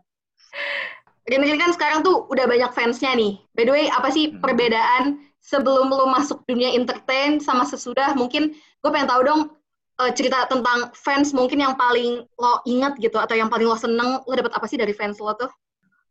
[1.21, 3.39] Rin Rin kan sekarang tuh udah banyak fansnya nih.
[3.55, 4.43] By the way, apa sih Hmm.
[4.43, 5.03] perbedaan
[5.39, 8.11] sebelum lo masuk dunia entertain sama sesudah?
[8.13, 9.41] Mungkin gue pengen tahu dong
[10.01, 14.21] eh, cerita tentang fans mungkin yang paling lo ingat gitu atau yang paling lo seneng.
[14.23, 15.51] Lo dapet apa sih dari fans lo tuh?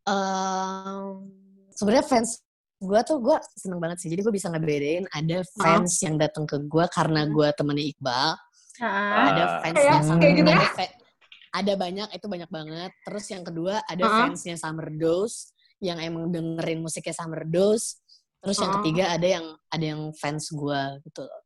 [0.09, 1.29] Ehm,
[1.70, 2.40] sebenarnya fans
[2.81, 6.57] gue tuh gue seneng banget sih jadi gue bisa ngebedain ada fans yang datang ke
[6.64, 8.31] gue karena gue temennya Iqbal
[8.81, 9.12] Heeh.
[9.29, 9.61] ada Ah.
[9.61, 10.57] fansnya Kayak- Summer kayak gitu ya?
[10.57, 10.96] ada, fa-
[11.53, 14.18] ada banyak itu banyak banget terus yang kedua ada Uh-uh.
[14.24, 18.00] fansnya Summer Dose yang emang dengerin musiknya Summer Dose
[18.40, 18.81] terus yang Uh-uh.
[18.81, 21.39] ketiga ada yang ada yang fans gue gitu loh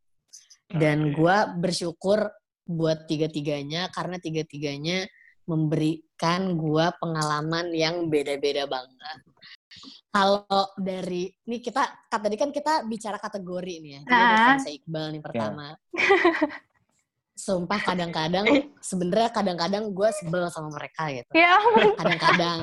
[0.74, 2.28] dan gue bersyukur
[2.64, 5.04] buat tiga-tiganya karena tiga-tiganya
[5.44, 9.18] memberikan gue pengalaman yang beda-beda banget.
[10.08, 10.46] Kalau
[10.78, 14.00] dari ini kita kat- tadi kan kita bicara kategori nih ya.
[14.06, 14.46] Jadi Ah.
[14.48, 15.66] fans Iqbal nih pertama.
[17.34, 18.46] Sumpah kadang-kadang
[18.78, 21.28] sebenarnya kadang-kadang gue sebel sama mereka gitu.
[21.34, 21.92] Ya ampun.
[21.98, 22.58] Kadang-kadang,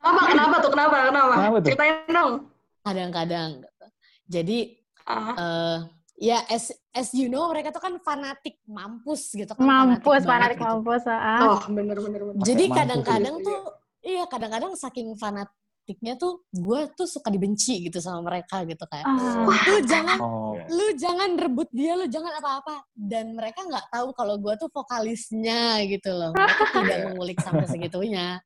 [0.00, 0.22] Kenapa?
[0.26, 0.70] Kenapa tuh?
[0.72, 0.96] Kenapa?
[1.04, 1.32] Kenapa?
[1.36, 1.68] Kenapa tuh?
[1.68, 2.32] Ceritain dong.
[2.80, 3.48] kadang-kadang.
[3.60, 3.86] gitu.
[4.26, 4.58] Jadi
[5.04, 5.34] Ah.
[5.36, 5.78] eh
[6.16, 9.60] ya as as you know mereka tuh kan fanatik mampus gitu kan.
[9.60, 10.66] Mampus, banget fanatik gitu.
[10.66, 11.02] mampus.
[11.06, 11.40] ah.
[11.44, 12.42] Oh, bener bener bener.
[12.42, 13.46] Jadi kadang-kadang gitu.
[13.46, 13.58] tuh,
[14.00, 19.44] iya kadang-kadang saking fanatiknya tuh, gue tuh suka dibenci gitu sama mereka gitu kayak, Ah.
[19.44, 22.88] lu jangan, Oh, lu jangan rebut dia, lu jangan apa-apa.
[22.90, 26.32] Dan mereka nggak tahu kalau gue tuh vokalisnya gitu loh.
[26.32, 28.40] Mereka tidak mengulik sampai segitunya,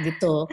[0.00, 0.48] gitu.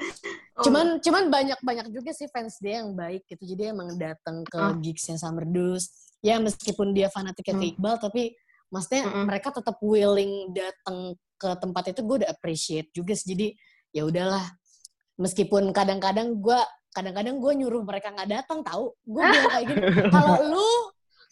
[0.58, 0.63] Oh.
[0.65, 3.45] Cuman, cuman banyak-banyak juga sih fans dia yang baik gitu.
[3.45, 4.75] Jadi emang datang ke Ah.
[4.75, 6.07] gigsnya Summer Deuce.
[6.25, 7.71] Ya meskipun dia fanatiknya ke Hmm.
[7.77, 8.23] Iqbal, tapi
[8.67, 9.25] maksudnya Mm-mm.
[9.30, 13.34] mereka tetap willing datang ke tempat itu gue udah appreciate juga sih.
[13.34, 13.47] Jadi
[13.93, 14.45] ya udahlah.
[15.17, 16.60] Meskipun kadang-kadang gue
[16.93, 18.93] kadang-kadang gue nyuruh mereka nggak datang tahu.
[19.06, 19.82] Gue bilang kayak gini,
[20.15, 20.69] kalau lu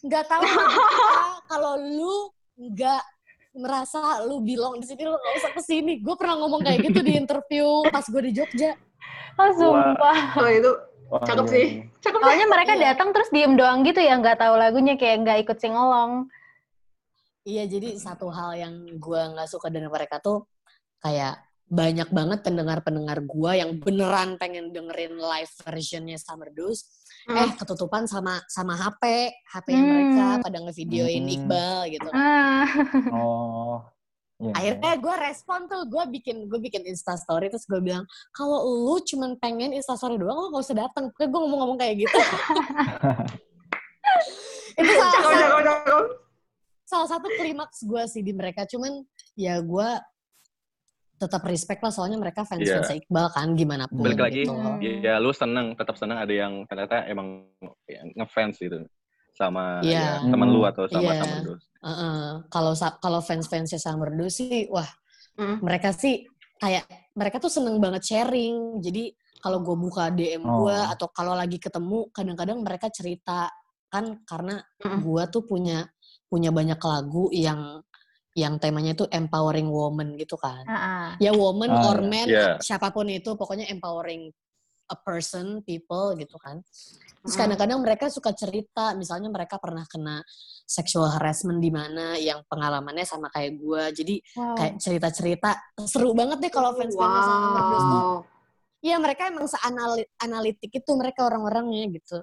[0.06, 0.42] nggak tahu
[1.50, 2.14] kalau lu
[2.56, 3.02] nggak
[3.56, 5.98] merasa lu belong di sini lu nggak usah ke sini.
[5.98, 8.78] Gue pernah ngomong kayak gitu di interview pas gue di Jogja.
[9.36, 10.18] Oh, sumpah.
[10.40, 10.72] Oh itu
[11.08, 11.66] wah, cakep iya, sih.
[12.00, 12.82] Cakep Soalnya mereka Iya.
[12.92, 16.26] datang terus diem doang gitu ya, nggak tahu lagunya, kayak nggak ikut singolong.
[17.46, 20.50] Iya, jadi satu hal yang gue nggak suka dari mereka tuh
[20.98, 26.86] kayak banyak banget pendengar-pendengar gue yang beneran pengen dengerin live versionnya Summer Deuce,
[27.26, 27.42] Hmm.
[27.42, 29.02] eh ketutupan sama sama HP,
[29.50, 30.42] HP yang mereka Hmm.
[30.46, 31.34] pada ngevideoin Hmm.
[31.34, 32.08] Iqbal gitu.
[32.14, 32.66] Ah.
[33.10, 33.82] Oh,
[34.36, 34.52] iya.
[34.52, 38.04] Akhirnya gue respon tuh, gue bikin gue bikin Insta Story terus gue bilang
[38.36, 41.08] kalau lu cuman pengen Insta Story doang, lu gak usah datang.
[41.12, 42.18] Pokoknya gue ngomong-ngomong kayak gitu.
[44.76, 46.04] Itu salah cakep, cakep.
[46.86, 49.02] salah satu klimaks gue sih di mereka cuman
[49.34, 49.88] ya gue
[51.16, 55.16] tetap respect lah soalnya mereka fans fans Iqbal kan gimana pun Balik lagi, gitu ya
[55.16, 57.48] lu seneng, tetap seneng ada yang ternyata emang
[57.88, 58.84] ya, ngefans gitu
[59.36, 60.24] sama Iya.
[60.24, 61.20] ya, temen lu atau sama Iya.
[61.22, 61.54] sama lu.
[61.86, 62.20] Heeh.
[62.48, 64.88] Kalau kalau fans fansnya Summer Dew sih, wah
[65.36, 65.60] Hmm.
[65.60, 66.24] mereka sih
[66.56, 68.80] kayak mereka tuh seneng banget sharing.
[68.80, 70.92] Jadi kalau gue buka DM gue Oh.
[70.92, 73.52] atau kalau lagi ketemu, kadang-kadang mereka cerita
[73.86, 74.98] kan karena Mm.
[75.04, 75.86] gue tuh punya
[76.26, 77.84] punya banyak lagu yang
[78.36, 80.60] yang temanya itu empowering woman gitu kan.
[80.68, 81.16] Ah.
[81.16, 82.60] Ya woman Ah, or man, Iya.
[82.60, 84.28] siapa pun itu pokoknya empowering
[84.92, 86.60] a person, people gitu kan.
[87.26, 87.42] Terus Mm.
[87.42, 90.22] kadang-kadang mereka suka cerita, misalnya mereka pernah kena
[90.62, 93.82] sexual harassment di mana yang pengalamannya sama kayak gue.
[93.98, 94.54] Jadi Wow.
[94.54, 95.50] kayak cerita-cerita
[95.84, 97.98] seru banget deh kalau fans-fansnya sama Merdus tuh.
[97.98, 98.16] Wow.
[98.78, 102.22] Iya mereka emang seanalitik itu mereka orang-orangnya gitu.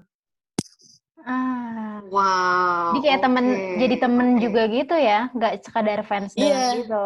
[1.24, 2.00] Ah.
[2.08, 2.96] Wow.
[2.96, 6.68] Jadi kayak temen, oke, jadi temen juga gitu ya, nggak sekadar fans doang Iya.
[6.80, 7.06] gitu.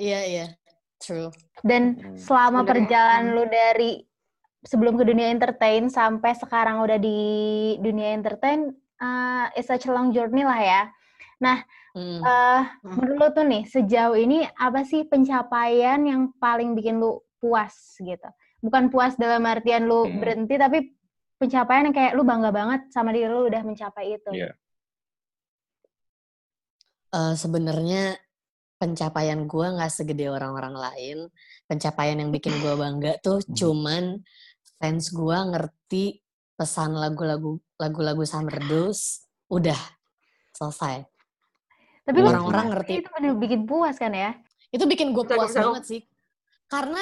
[0.00, 0.46] Iya iya,
[0.96, 1.28] true.
[1.60, 2.16] Dan Hmm.
[2.16, 2.68] selama ya.
[2.68, 3.36] perjalanan Hmm.
[3.36, 3.90] lu dari
[4.64, 7.18] sebelum ke dunia entertain sampai sekarang udah di
[7.80, 10.82] dunia entertain, uh, it's such a long journey lah ya.
[11.40, 12.22] Nah, Hmm.
[12.22, 12.96] eh Hmm.
[13.02, 18.28] menurut tuh nih, sejauh ini apa sih pencapaian yang paling bikin lu puas gitu?
[18.62, 20.20] Bukan puas dalam artian lu Hmm.
[20.20, 20.78] berhenti, tapi
[21.40, 24.30] pencapaian yang kayak lu bangga banget sama diri lu udah mencapai itu.
[24.30, 24.52] Iya.
[27.10, 28.14] Eh, sebenarnya
[28.78, 31.18] pencapaian gue nggak segede orang-orang lain.
[31.66, 33.54] Pencapaian yang bikin gue bangga tuh Hmm.
[33.56, 34.04] cuman
[34.80, 36.04] fans gue ngerti
[36.56, 39.76] pesan lagu-lagu lagu-lagu Summer Dose, udah
[40.52, 41.04] selesai.
[42.00, 43.04] Tapi Orang-orang ngerti.
[43.04, 44.32] itu bener bikin puas kan ya?
[44.68, 45.62] Itu bikin gue puas bisa.
[45.62, 46.00] banget sih.
[46.66, 47.00] Karena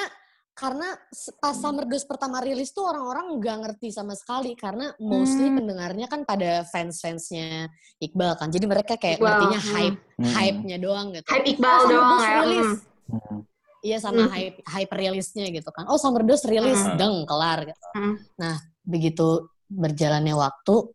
[0.51, 0.91] karena
[1.39, 5.55] pas Summer Dose pertama rilis tuh orang-orang nggak ngerti sama sekali karena mostly Hmm.
[5.55, 8.51] pendengarnya kan pada fans-fansnya Iqbal kan.
[8.51, 9.71] Jadi mereka kayak Iqbal, ngertinya hmm.
[9.71, 10.31] hype, Hmm.
[10.35, 11.27] hype-nya doang gitu.
[11.31, 12.31] Hype Iqbal doang ya.
[12.43, 12.71] rilis.
[13.07, 13.39] Hmm.
[13.79, 14.33] Iya sama Hmm.
[14.35, 15.87] hype hype rilisnya gitu kan.
[15.87, 16.97] Oh Summer Dose rilis, Hmm.
[16.99, 17.85] deng kelar gitu.
[17.95, 18.15] Hmm.
[18.35, 20.91] Nah begitu berjalannya waktu,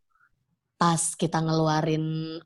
[0.77, 2.37] pas kita ngeluarin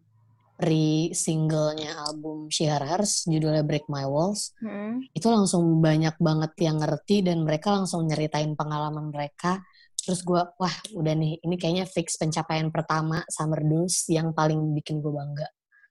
[0.59, 5.03] re singlenya album She Her Hers, judulnya Break My Walls, Hmm.
[5.15, 9.63] itu langsung banyak banget yang ngerti dan mereka langsung nyeritain pengalaman mereka.
[9.99, 14.99] Terus gue, wah udah nih, ini kayaknya fix pencapaian pertama Summer Dose yang paling bikin
[14.99, 15.47] gue bangga.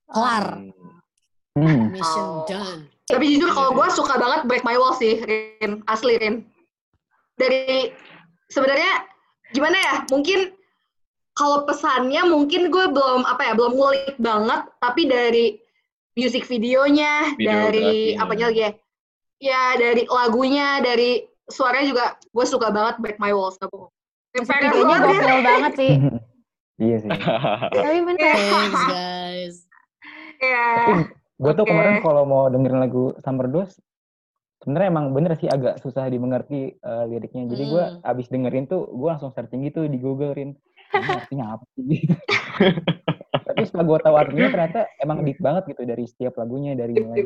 [0.08, 0.46] Kelar,
[1.58, 1.90] Hmm.
[1.94, 2.46] mission Oh.
[2.46, 2.86] done.
[3.08, 5.80] Tapi jujur kalau gue suka banget Break My Wall sih, Rin.
[5.88, 6.44] Asli, Rin.
[7.40, 7.96] Dari
[8.52, 9.08] sebenarnya
[9.56, 9.94] gimana ya?
[10.12, 10.52] Mungkin
[11.32, 15.46] kalau pesannya mungkin gue belum apa ya, belum ngulik banget, tapi dari
[16.20, 18.72] music videonya, dari apanya lagi ya?
[19.38, 23.56] Ya, dari lagunya, dari suaranya juga gue suka banget Break My Walls.
[24.36, 25.08] Videonya banget ya.
[25.08, 25.94] gokil banget sih.
[26.86, 27.10] iya sih.
[27.72, 28.36] Tapi bener.
[28.36, 29.56] Thanks guys.
[30.44, 30.68] Iya.
[31.38, 31.72] Gue tuh Oke.
[31.72, 33.78] kemarin kalau mau dengerin lagu Summer Dose,
[34.58, 37.46] sebenarnya emang bener sih agak susah dimengerti eh, liriknya.
[37.46, 38.02] Jadi gue Hmm.
[38.04, 40.58] abis dengerin tuh, gue langsung searching gitu di Google, Rin.
[40.98, 41.86] Artinya apa sih?
[43.48, 47.22] Tapi setelah gue tahu artinya ternyata emang deep banget gitu dari setiap lagunya, dari mulai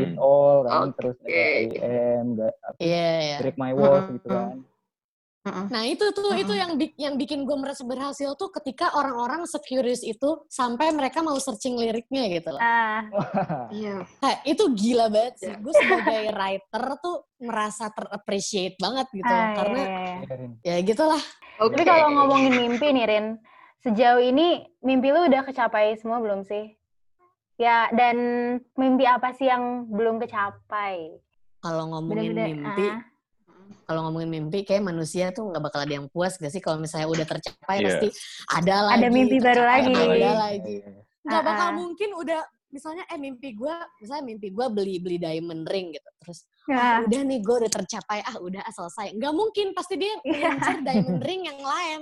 [0.00, 0.96] It All kan, Oke.
[0.98, 3.36] terus AM, ga- apa, Iya, iya.
[3.38, 4.56] Break My Walls Mm-mm, gitu kan.
[5.42, 6.62] Nah itu tuh itu Mm-mm.
[6.62, 11.34] yang bik- yang bikin gue merasa berhasil tuh ketika orang-orang securious itu sampai mereka mau
[11.34, 12.62] searching liriknya gitu loh.
[12.62, 13.02] Ah,
[13.74, 14.06] Iya.
[14.22, 15.50] Nah, itu gila banget sih.
[15.50, 15.58] Ya.
[15.58, 20.36] Gue sebagai writer tuh merasa terappreciate banget gitu ah, karena iya, iya.
[20.62, 21.22] Iya, ya gitulah.
[21.58, 21.74] Oke.
[21.74, 23.26] Tapi kalau ngomongin mimpi nih, Rin,
[23.82, 26.76] sejauh ini mimpi lu udah kecapai semua belum sih?
[27.58, 28.16] Ya, dan
[28.78, 31.18] mimpi apa sih yang belum kecapai?
[31.58, 33.00] Kalau ngomongin Bener-bener, mimpi, ah.
[33.82, 37.08] Kalau ngomongin mimpi kayak manusia tuh nggak bakal ada yang puas gak sih kalau misalnya
[37.08, 37.86] udah tercapai Iya.
[37.88, 38.08] pasti
[38.48, 38.96] ada lagi.
[38.98, 39.92] Ada mimpi baru lagi.
[39.92, 40.74] Ada Iya, lagi.
[40.78, 41.02] iya, iya.
[41.22, 41.76] nggak bakal Ah-ah.
[41.76, 46.48] mungkin udah misalnya eh mimpi gue misalnya mimpi gue beli beli diamond ring gitu terus
[46.64, 50.14] Nah, ah, udah nih gue udah tercapai ah udah ah, selesai nggak mungkin pasti dia
[50.20, 50.50] Iya.
[50.50, 52.00] ngincer diamond ring yang lain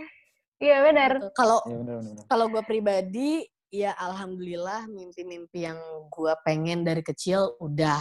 [0.56, 1.10] Iya benar.
[1.16, 1.28] gitu.
[1.34, 2.24] kalau Iya, bener, bener, bener.
[2.28, 3.30] kalau gue pribadi
[3.68, 8.00] ya alhamdulillah mimpi-mimpi yang gue pengen dari kecil udah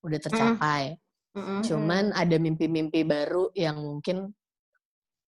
[0.00, 0.96] udah tercapai
[1.32, 1.60] Mm-mm.
[1.60, 4.32] cuman ada mimpi-mimpi baru yang mungkin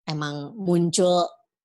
[0.05, 1.25] emang muncul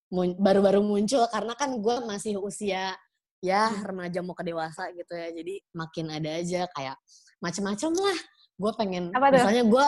[0.09, 2.95] mun- baru-baru muncul karena kan gue masih usia
[3.39, 6.95] ya remaja mau ke dewasa gitu ya jadi makin ada aja kayak
[7.37, 8.17] macem-macem lah
[8.55, 9.33] gue pengen Apa tuh?
[9.35, 9.85] misalnya gue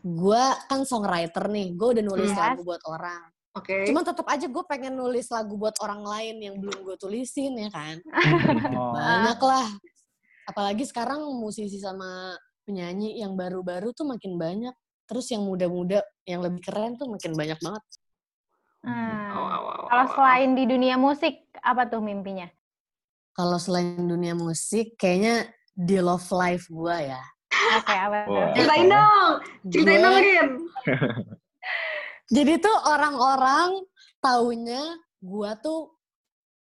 [0.00, 2.40] gue kan songwriter nih gue udah nulis Hmm.
[2.40, 3.82] lagu buat orang Oke.
[3.84, 7.68] cuman tetap aja gue pengen nulis lagu buat orang lain yang belum gue tulisin ya
[7.68, 7.98] kan
[8.72, 9.68] Oh, banyak lah
[10.46, 16.62] apalagi sekarang musisi sama penyanyi yang baru-baru tuh makin banyak terus yang muda-muda yang lebih
[16.62, 17.84] keren tuh makin banyak banget
[18.80, 19.28] Hmm.
[19.92, 22.48] Kalau selain di dunia musik, apa tuh mimpinya?
[23.30, 27.20] kalau selain dunia musik kayaknya di love life gue ya
[27.76, 28.24] Oke, apa.
[28.56, 29.32] Ceritain dong.
[29.68, 30.48] Ceritain Gue- dong, Rin.
[32.36, 33.84] Jadi tuh orang-orang
[34.18, 34.80] taunya
[35.18, 35.92] gua tuh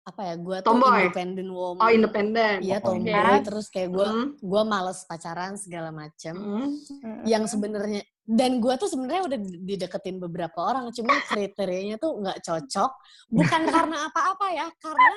[0.04, 0.36] apa ya?
[0.36, 1.08] Gua tuh Tomboy.
[1.08, 1.80] independent woman.
[1.80, 2.56] Oh, independen.
[2.60, 3.08] Iya, tomboy.
[3.08, 3.40] iya.
[3.40, 4.28] Terus kayak gua Hmm.
[4.38, 6.36] gua males pacaran segala macem.
[6.36, 6.76] Hmm.
[7.24, 12.92] Yang sebenarnya dan gua tuh sebenarnya udah dideketin beberapa orang, cuman kriterianya tuh nggak cocok.
[13.30, 15.16] Bukan karena apa-apa ya, karena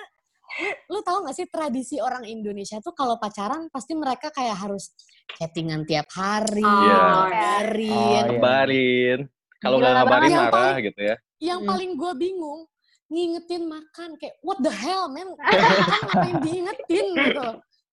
[0.56, 4.94] lu, lu tahu gak sih tradisi orang Indonesia tuh kalau pacaran pasti mereka kayak harus
[5.34, 6.98] chattingan tiap hari, Oh, Iya.
[7.02, 7.90] ngabarin.
[7.90, 8.20] Oh, iya.
[8.30, 9.18] Ngabarin.
[9.56, 10.52] Kalau nggak ngabarin banget.
[10.52, 11.16] marah gitu ya.
[11.42, 11.68] Yang Mm.
[11.68, 12.60] paling gue bingung,
[13.06, 15.30] ngingetin makan kayak what the hell man,
[16.04, 17.46] ngapain diingetin gitu.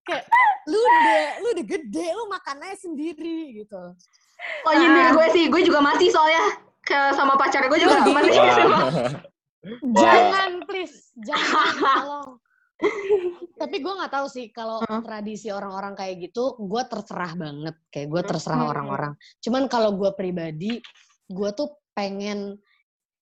[0.03, 0.23] Kayak
[0.67, 3.93] lu udah lu udah gede, lu makannya sendiri gitu.
[4.67, 5.45] Oh, nyindir gue sih.
[5.47, 6.43] Gue juga masih soalnya
[6.83, 8.03] ke sama pacar gue juga.
[8.03, 8.91] Wah.
[9.95, 11.71] Jangan please, jangan
[12.03, 12.29] tolong.
[13.55, 14.99] Tapi gue nggak tahu sih kalau Hmm.
[14.99, 17.75] tradisi orang-orang kayak gitu, gue terserah banget.
[17.87, 18.71] Kayak gue terserah Hmm.
[18.75, 19.13] orang-orang.
[19.39, 20.83] Cuman kalau gue pribadi,
[21.31, 22.59] gue tuh pengen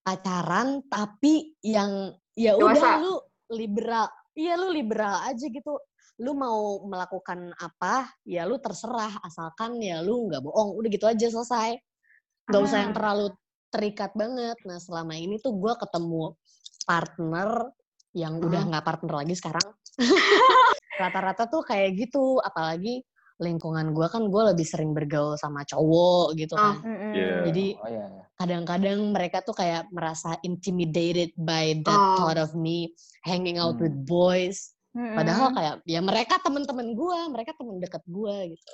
[0.02, 3.16] pacaran tapi yang ya udah lu
[3.54, 4.10] liberal.
[4.32, 5.78] Iya lu liberal aja gitu.
[6.22, 10.78] Lu mau melakukan apa, ya lu terserah asalkan ya lu nggak bohong.
[10.78, 11.78] Udah gitu aja selesai.
[12.52, 13.32] Gak usah yang terlalu
[13.72, 14.58] terikat banget.
[14.68, 16.36] Nah selama ini tuh gue ketemu
[16.84, 17.72] partner
[18.12, 19.68] yang udah nggak partner lagi sekarang.
[21.02, 23.02] Rata-rata tuh kayak gitu, apalagi
[23.42, 26.62] lingkungan gue kan gue lebih sering bergaul sama cowok gitu Oh.
[26.78, 26.86] kan.
[27.12, 27.50] Iya.
[27.50, 28.06] Jadi Oh iya.
[28.08, 28.24] iya.
[28.38, 32.16] kadang-kadang mereka tuh kayak merasa intimidated by that Oh.
[32.18, 33.86] thought of me hanging out Hmm.
[33.86, 34.78] with boys.
[34.92, 35.16] Mm-mm.
[35.16, 38.74] Padahal kayak ya mereka teman-teman gue, mereka teman dekat gue gitu.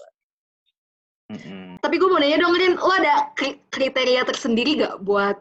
[1.28, 1.78] Mm-mm.
[1.78, 2.74] Tapi gue mau nanya dong, Rin.
[2.74, 5.38] Lo ada kri- kriteria tersendiri gak buat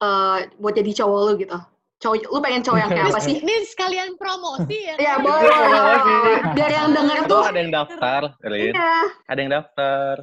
[0.00, 1.58] eh, buat jadi cowok lo gitu?
[2.00, 3.36] Cowok, lu pengen cowok yang kayak apa sih?
[3.36, 4.94] Ini sekalian promosi ya.
[4.96, 5.44] Iya, boleh.
[5.44, 6.14] Iya, promosi.
[6.56, 8.72] Biar yang denger tuh, ada yang daftar, Rin.
[8.72, 8.92] iya.
[9.28, 10.14] Ada yang daftar.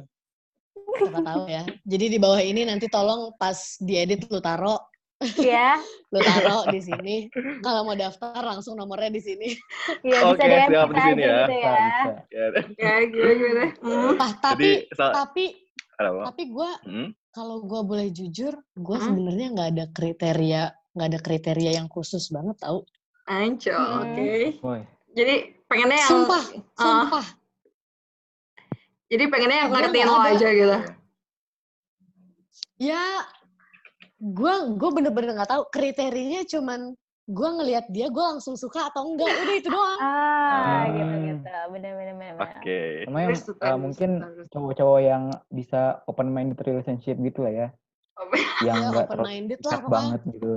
[0.90, 1.62] Siapa tahu ya.
[1.84, 5.78] Jadi di bawah ini nanti tolong pas diedit lu taro, Iya,
[6.14, 7.16] lu taro di sini.
[7.58, 9.48] Kalau mau daftar langsung nomornya di sini.
[10.02, 11.38] iya bisa Oke, DM kita di sini ya.
[11.38, 11.78] gitu ya.
[12.28, 14.14] Ya, Ya, gue gue Hmm.
[14.16, 15.44] Ah, Jadi, tapi so- tapi
[15.94, 16.22] apa?
[16.26, 17.08] tapi gue Hmm?
[17.30, 19.06] kalau gue boleh jujur, gue Hmm?
[19.06, 20.62] sebenarnya nggak ada kriteria
[20.98, 22.82] nggak ada kriteria yang khusus banget tau.
[23.24, 24.02] Anco, Hmm.
[24.02, 24.30] oke.
[24.60, 24.80] Woi.
[25.14, 25.34] Jadi
[25.64, 26.82] pengennya yang Sumpah, ah.
[27.06, 27.26] sumpah.
[29.06, 30.30] jadi pengennya yang ngertiin lo ada.
[30.34, 30.78] aja gitu.
[32.78, 33.02] Ya,
[34.18, 36.94] gue gue bener-bener nggak tahu kriterianya cuman
[37.28, 40.00] gue ngelihat dia gue langsung suka atau enggak udah itu doang.
[40.00, 41.42] Ah, gitu gitu.
[41.68, 42.32] Bener bener bener.
[42.40, 42.80] Oke.
[43.04, 44.10] Sama yang Terus suka, eh, mungkin
[44.48, 47.68] cowok-cowok yang bisa open minded relationship gitu lah ya.
[48.18, 50.52] Yang Ya, enggak open terlalu minded lah banget gitu.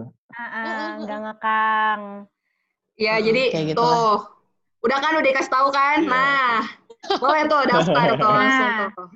[1.02, 2.02] Nggak ngekang.
[2.98, 4.16] Ya, Hmm, jadi gitu tuh.
[4.82, 5.98] Udah kan udah dikasih tahu kan?
[6.02, 6.10] Iya.
[6.10, 6.58] Nah,
[7.22, 8.90] boleh tuh daftar tuh langsung Nah.
[8.94, 9.08] tuh.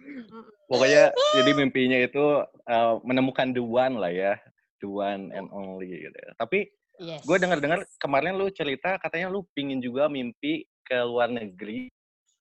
[0.66, 1.04] Pokoknya
[1.38, 2.26] jadi mimpinya itu
[2.66, 4.34] uh, menemukan the one lah ya.
[4.82, 6.32] The one and only gitu ya.
[6.38, 7.28] Tapi Yes.
[7.28, 11.92] gue dengar-dengar kemarin lu cerita katanya lu pingin juga mimpi ke luar negeri,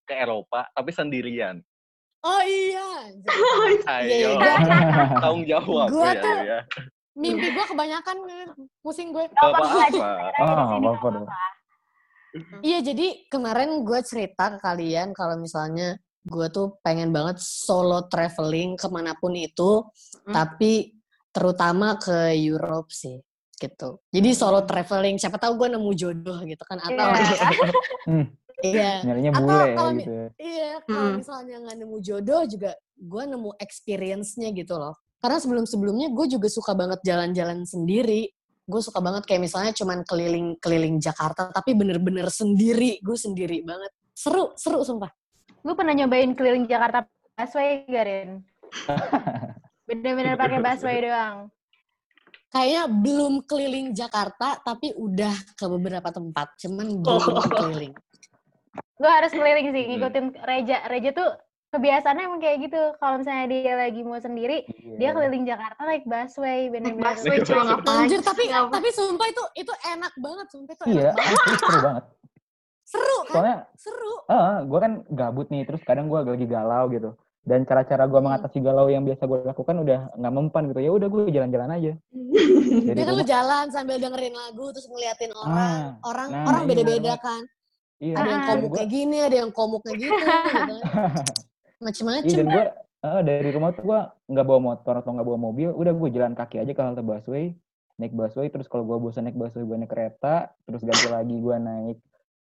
[0.07, 1.59] ke Eropa, tapi sendirian.
[2.25, 2.89] Oh iya.
[3.95, 4.55] Ayo, Iya, iya.
[5.23, 6.61] tanggung jawab Gua ya, tuh- ya.
[7.15, 8.17] Mimpi gue kebanyakan
[8.81, 9.31] pusing gue.
[9.31, 10.03] Gak apa-apa,
[10.35, 11.27] Ah, apa-apa dong.
[12.59, 18.75] Iya, jadi kemarin gue cerita ke kalian kalau misalnya gue tuh pengen banget solo traveling
[18.75, 19.87] ke mana pun itu,
[20.27, 20.35] Hmm.
[20.35, 20.91] tapi
[21.31, 23.23] terutama ke Europe sih,
[23.55, 24.03] gitu.
[24.09, 27.15] Jadi solo traveling, siapa tahu gue nemu jodoh gitu kan, atau Iya.
[28.63, 30.13] Iya, nyarinya Atau bule ya kalau gitu.
[30.13, 30.29] ya.
[30.39, 30.71] iya.
[30.87, 31.17] Kalau Hmm.
[31.19, 34.95] misalnya nggak nemu jodoh juga, gue nemu experience-nya gitu loh.
[35.19, 38.31] Karena sebelum-sebelumnya gue juga suka banget jalan-jalan sendiri.
[38.65, 43.01] Gue suka banget kayak misalnya cuman keliling-keliling Jakarta, tapi bener-bener sendiri.
[43.01, 43.91] Gue sendiri banget.
[44.15, 45.11] Seru, seru sumpah.
[45.65, 48.31] Lu pernah nyobain keliling Jakarta busway gak, Rin?
[49.89, 51.49] Bener-bener pakai busway doang.
[52.49, 56.55] Kayaknya belum keliling Jakarta, tapi udah ke beberapa tempat.
[56.61, 57.95] Cuman belum keliling.
[58.95, 59.91] Gue harus keliling sih, Hmm.
[59.93, 60.77] ngikutin Reja.
[60.87, 61.29] Reja tuh
[61.71, 62.83] kebiasaannya emang kayak gitu.
[62.95, 64.63] Kalau misalnya dia lagi mau sendiri,
[64.95, 65.13] dia Iya.
[65.13, 67.03] keliling Jakarta naik busway, bener-bener.
[67.11, 67.99] Busway cuma ngapain?
[68.01, 71.59] Anjir, tapi tapi sumpah itu itu enak banget, sumpah itu Iya, enak banget.
[71.59, 72.05] seru banget.
[72.85, 73.33] Seru kan?
[73.33, 74.15] Soalnya, Seru.
[74.29, 77.11] ah, gue kan gabut nih, terus kadang gue lagi galau gitu.
[77.43, 78.13] Dan cara-cara Hmm.
[78.15, 80.81] gue mengatasi galau yang biasa gue lakukan udah nggak mempan gitu.
[80.81, 81.93] Ya udah gue jalan-jalan aja.
[82.89, 85.53] Jadi Ya kan lu jalan sambil dengerin lagu terus ngeliatin orang.
[85.53, 87.43] Ah, orang nah, orang iya, beda-beda kan.
[87.99, 88.49] Iya, Ada yang Ah.
[88.49, 90.13] komuk gua- kayak gini, ada yang komuk kayak gitu.
[90.13, 90.71] gitu kan.
[91.75, 92.33] Iya Macem-macem.
[92.33, 92.65] dan gue
[93.23, 96.57] dari rumah tuh gue nggak bawa motor atau nggak bawa mobil, udah gue jalan kaki
[96.59, 97.53] aja ke halte busway,
[97.95, 101.57] naik busway, terus kalau gue bosan naik busway gue naik kereta, terus ganti lagi gue
[101.59, 101.99] naik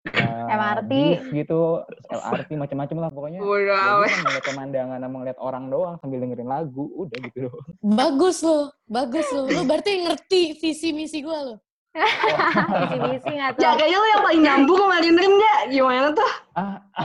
[0.07, 0.91] eh, MRT.
[0.91, 3.39] bis gitu, LRT macam-macam lah pokoknya.
[3.39, 7.67] Bodo Ya udah ngeliat pemandangan sama ngeliat orang doang sambil dengerin lagu, udah gitu doang.
[7.81, 9.45] Bagus lo, bagus lo.
[9.47, 11.57] Lo berarti ngerti visi misi gue lo.
[13.27, 13.63] Nggak tuh?
[13.63, 15.55] Ya kayaknya lo yang paling nyambung sama Rinrin ya.
[15.69, 16.31] Gimana tuh?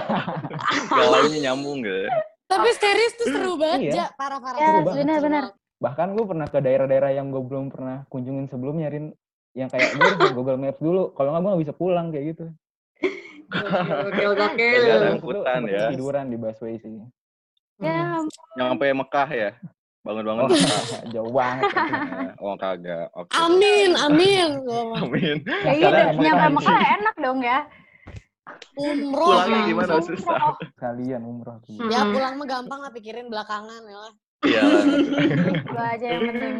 [0.91, 2.05] Galaunya nyambung gitu.
[2.45, 3.93] Tapi serius tuh seru banget, Iya.
[3.95, 4.05] Ja.
[4.13, 4.57] Parah-parah.
[4.57, 4.97] Ya, Seru banget.
[5.01, 5.45] benar-benar.
[5.75, 9.11] bahkan gue pernah ke daerah-daerah yang gue belum pernah kunjungin sebelumnya, Rin.
[9.51, 12.45] Yang kayak gue harus Google Maps dulu, kalau nggak gue nggak bisa pulang kayak gitu.
[13.45, 14.79] Gokil, gokil.
[14.79, 15.83] Belajar Itu angkutan ya.
[15.91, 16.91] tiduran di busway sih.
[17.77, 18.23] Ya,
[18.55, 19.49] Nyampe Mekah ya.
[20.05, 20.59] Bangun-bangun Oh,
[21.09, 21.65] jauh banget.
[22.45, 23.09] Oh kagak.
[23.17, 23.33] Oke.
[23.33, 24.49] Amin, amin.
[25.01, 25.37] Amin.
[25.41, 27.59] ya iya, nyampe kan- Mekah enak dong ya.
[28.77, 29.27] Umroh.
[29.33, 30.53] Pulangnya gimana susah?
[30.77, 31.81] Kalian umroh tuh.
[31.89, 34.13] Ya pulang mah gampang lah pikirin belakangan ya lah.
[34.45, 34.61] Iya.
[35.73, 36.55] Gue aja yang penting.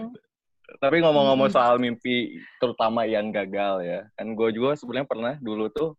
[0.81, 3.99] Tapi ngomong-ngomong soal mimpi, terutama yang gagal ya.
[4.17, 5.93] Kan gue juga sebenarnya pernah dulu tuh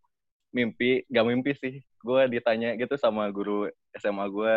[0.51, 1.78] mimpi, gak mimpi sih.
[2.03, 4.53] Gue ditanya gitu sama guru SMA gue,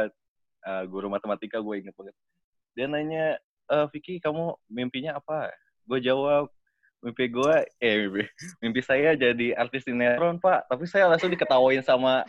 [0.65, 2.17] eh, guru matematika gue inget banget.
[2.73, 5.49] Dia nanya, eh Vicky kamu mimpinya apa?
[5.83, 6.49] Gue jawab,
[6.99, 8.23] mimpi gue, eh mimpi,
[8.59, 10.65] mimpi saya jadi artis sinetron pak.
[10.65, 12.23] Tapi saya langsung diketawain sama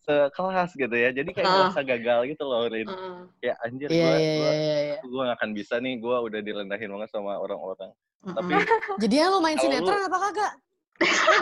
[0.00, 1.10] sekelas gitu ya.
[1.10, 1.54] Jadi kayak Ah.
[1.64, 2.84] ngerasa gagal gitu loh, Rin.
[2.84, 3.16] Heeh.
[3.40, 4.96] Kayak anjir gue, iya, iya, iya.
[5.00, 7.90] gue gak akan bisa nih, gue udah direndahin banget sama orang-orang.
[8.20, 8.50] Tapi
[9.02, 10.52] Jadi ya lo main Kalau sinetron lu- apa kagak?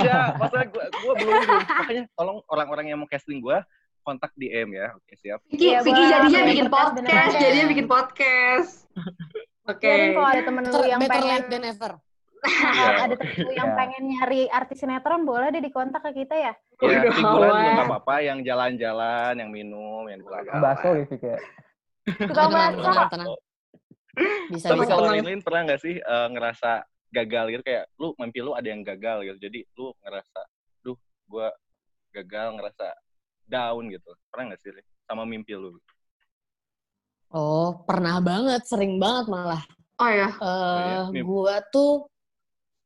[0.00, 1.62] ya, masalah gue, gue belum, belum.
[1.76, 3.58] Makanya tolong orang-orang yang mau casting gue,
[4.02, 4.92] kontak DM ya.
[4.92, 5.40] Oke, siap.
[5.46, 8.70] Vicky, Iya, Vicky gua jadinya bikin podcast jadinya bikin podcast.
[9.64, 9.86] Oke.
[9.88, 11.92] Jadi kalau ada temen lu yang better pengen late than ever.
[12.42, 12.88] Iya.
[13.00, 13.78] ada temen lu yang Iya.
[13.78, 16.52] pengen nyari artis sinetron boleh deh dikontak ke kita ya.
[16.82, 17.76] Ya, Udah figuran juga amat.
[17.78, 21.40] gak apa-apa, yang jalan-jalan, yang minum, yang gitu kayak.
[22.02, 22.82] Tukang Tenang, bakso.
[22.82, 23.28] tenang, tenang.
[24.50, 24.92] Bisa, Tapi bisa.
[24.92, 25.08] kalau.
[25.14, 26.70] Lin pernah gak sih eh, ngerasa
[27.08, 30.40] gagal gitu, kayak lu mimpi lu ada yang gagal gitu, jadi lu ngerasa,
[30.80, 30.98] duh,
[31.28, 31.48] gue
[32.10, 32.86] gagal, ngerasa
[33.46, 34.10] down gitu.
[34.30, 34.70] Pernah gak sih?
[35.06, 35.76] Sama mimpi lu?
[37.32, 39.62] Oh, pernah banget, sering banget malah.
[40.02, 40.28] Oh ya.
[40.34, 41.22] eh iya.
[41.22, 42.10] gua tuh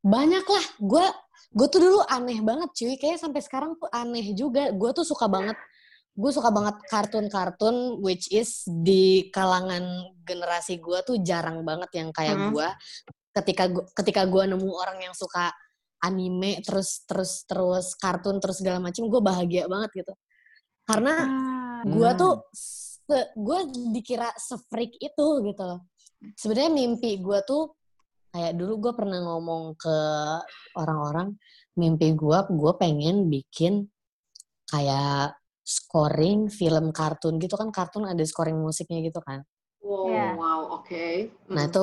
[0.05, 0.65] banyak lah.
[0.79, 1.07] Gua
[1.51, 2.95] gua tuh dulu aneh banget cuy.
[3.01, 4.71] Kayak sampai sekarang tuh aneh juga.
[4.75, 5.57] Gua tuh suka banget
[6.17, 9.85] gue suka banget kartun-kartun which is di kalangan
[10.25, 12.57] generasi gua tuh jarang banget yang kayak Hmm.
[12.57, 12.73] gua.
[13.37, 15.53] Ketika gua, ketika gua nemu orang yang suka
[16.01, 20.13] anime terus terus terus kartun terus segala macam, gue bahagia banget gitu.
[20.87, 21.15] Karena
[21.83, 22.19] gue Hmm.
[22.19, 22.35] tuh
[23.35, 23.59] gue
[23.93, 25.81] dikira se-freak itu gitu loh.
[26.35, 27.75] Sebenarnya mimpi gue tuh
[28.31, 29.97] kayak dulu gue pernah ngomong ke
[30.75, 31.35] orang-orang
[31.75, 33.87] mimpi gue gue pengen bikin
[34.67, 39.43] kayak scoring film kartun gitu kan kartun ada scoring musiknya gitu kan.
[39.83, 40.27] Wow, Iya.
[40.35, 41.07] wow, oke.
[41.51, 41.83] Nah itu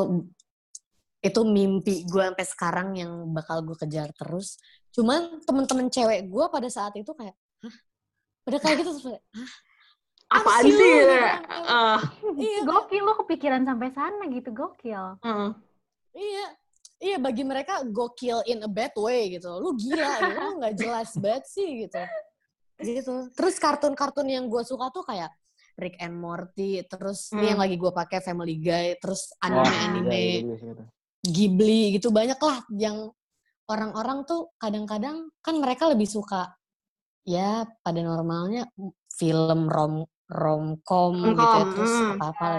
[1.24, 4.60] itu mimpi gue sampai sekarang yang bakal gue kejar terus.
[4.92, 7.32] Cuman temen-temen cewek gue pada saat itu kayak,
[8.44, 9.52] Pada kayak gitu terus kayak, hah?
[10.34, 11.36] apaan sih ya?
[11.64, 12.00] Ah,
[12.36, 15.22] Iya, Gokil lo kepikiran sampai sana gitu, gokil.
[15.22, 15.50] mm.
[16.14, 16.46] Iya,
[17.00, 19.50] iya bagi mereka gokil in a bad way gitu.
[19.58, 20.38] Lu gila, gitu.
[20.38, 22.02] lu nggak jelas banget sih gitu.
[22.78, 23.16] Gitu.
[23.34, 25.30] Terus kartun-kartun yang gue suka tuh kayak
[25.74, 27.50] Rick and Morty, terus ini Hmm.
[27.56, 30.86] yang lagi gue pakai Family Guy, terus anime-anime iya, iya, iya, iya.
[31.24, 33.10] Ghibli gitu banyak lah yang
[33.66, 36.52] orang-orang tuh kadang-kadang kan mereka lebih suka
[37.24, 38.68] ya pada normalnya
[39.16, 42.12] film rom romcom gitu ya terus hmm.
[42.20, 42.50] apa-apa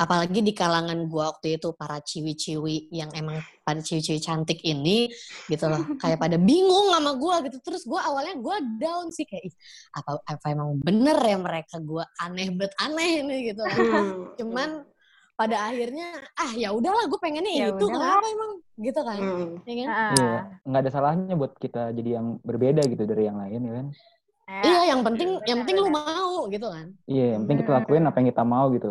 [0.00, 5.12] apalagi di kalangan gua waktu itu para ciwi-ciwi yang emang pada ciwi-ciwi cantik ini
[5.44, 9.52] gitu loh kayak pada bingung sama gua gitu terus gua awalnya gua down sih kayak
[9.52, 9.54] "Ih,
[9.92, 13.76] apa apa emang bener ya mereka gua aneh bet aneh nih gitu loh.
[13.76, 14.16] Hmm.
[14.40, 14.70] cuman
[15.40, 18.20] pada akhirnya ah ya udahlah gue pengennya Ya itu udahlah.
[18.20, 19.48] kenapa emang gitu kan Hmm.
[19.64, 19.88] ya kan?
[19.88, 20.12] Ah.
[20.12, 20.32] Iya,
[20.68, 23.86] nggak ada salahnya buat kita jadi yang berbeda gitu dari yang lain ya kan.
[24.60, 27.78] iya yang penting yang penting lu mau gitu kan Iya, yang penting kita Hmm.
[27.80, 28.90] lakuin apa yang kita mau gitu.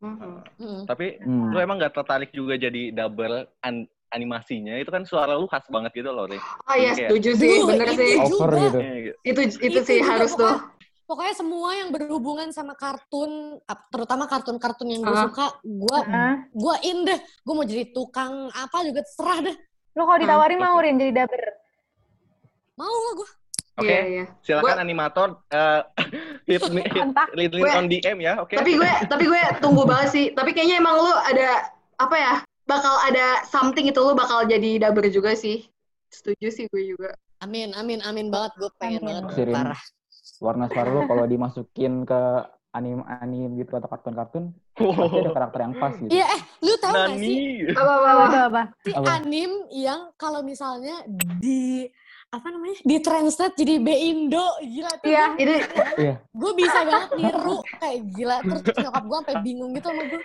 [0.00, 0.32] Mhm.
[0.56, 0.82] Mm.
[0.88, 1.50] Tapi Hmm.
[1.50, 4.74] lu emang gak tertarik juga jadi double an- animasinya?
[4.76, 6.36] Itu kan suara lu khas banget gitu loh, Rin.
[6.66, 8.12] Oh iya, setuju sih, bener itu sih.
[8.18, 8.78] Over gitu.
[8.78, 9.16] Iya, gitu.
[9.22, 10.56] Itu itu Itu sih harus tuh.
[11.04, 15.24] Pokoknya semua yang berhubungan sama kartun terutama kartun-kartun yang gue Ah.
[15.24, 16.34] suka gue Ah.
[16.46, 19.56] gue in deh gue mau jadi tukang apa juga terserah deh
[19.92, 20.66] Lo kalau ditawarin Hmm.
[20.66, 21.42] mau Rin jadi dubber.
[22.74, 23.30] mau lah gue
[23.74, 24.24] Oke, Iya, iya.
[24.42, 25.80] silakan animator eh,
[26.46, 28.52] hit me hit Gue- on DM ya, oke?
[28.52, 30.26] Tapi gue tapi gue tunggu banget sih.
[30.30, 32.34] Tapi kayaknya emang lu ada apa ya?
[32.62, 35.64] Bakal ada something itu lu bakal jadi dubber juga sih.
[36.06, 37.16] Setuju sih gue juga.
[37.40, 39.24] amin amin amin banget gue pengen Amin.
[39.26, 39.82] banget parah
[40.42, 42.20] Warna suara lu kalau dimasukin ke
[42.72, 46.08] anim-anim gitu atau kartun-kartun, pasti ada karakter yang pas gitu.
[46.08, 47.36] iya eh lu tahu gak sih.
[47.70, 48.62] Apa apa, Apa apa?
[48.80, 49.08] si Apa?
[49.14, 51.04] anim yang kalau misalnya
[51.36, 51.84] di
[52.26, 55.24] apa namanya di translate jadi B Indo gila tuh Iya.
[55.36, 55.54] Ini
[56.00, 56.14] Iya.
[56.24, 60.20] gue bisa banget niru kayak gila terus nyokap gue sampai bingung gitu sama gue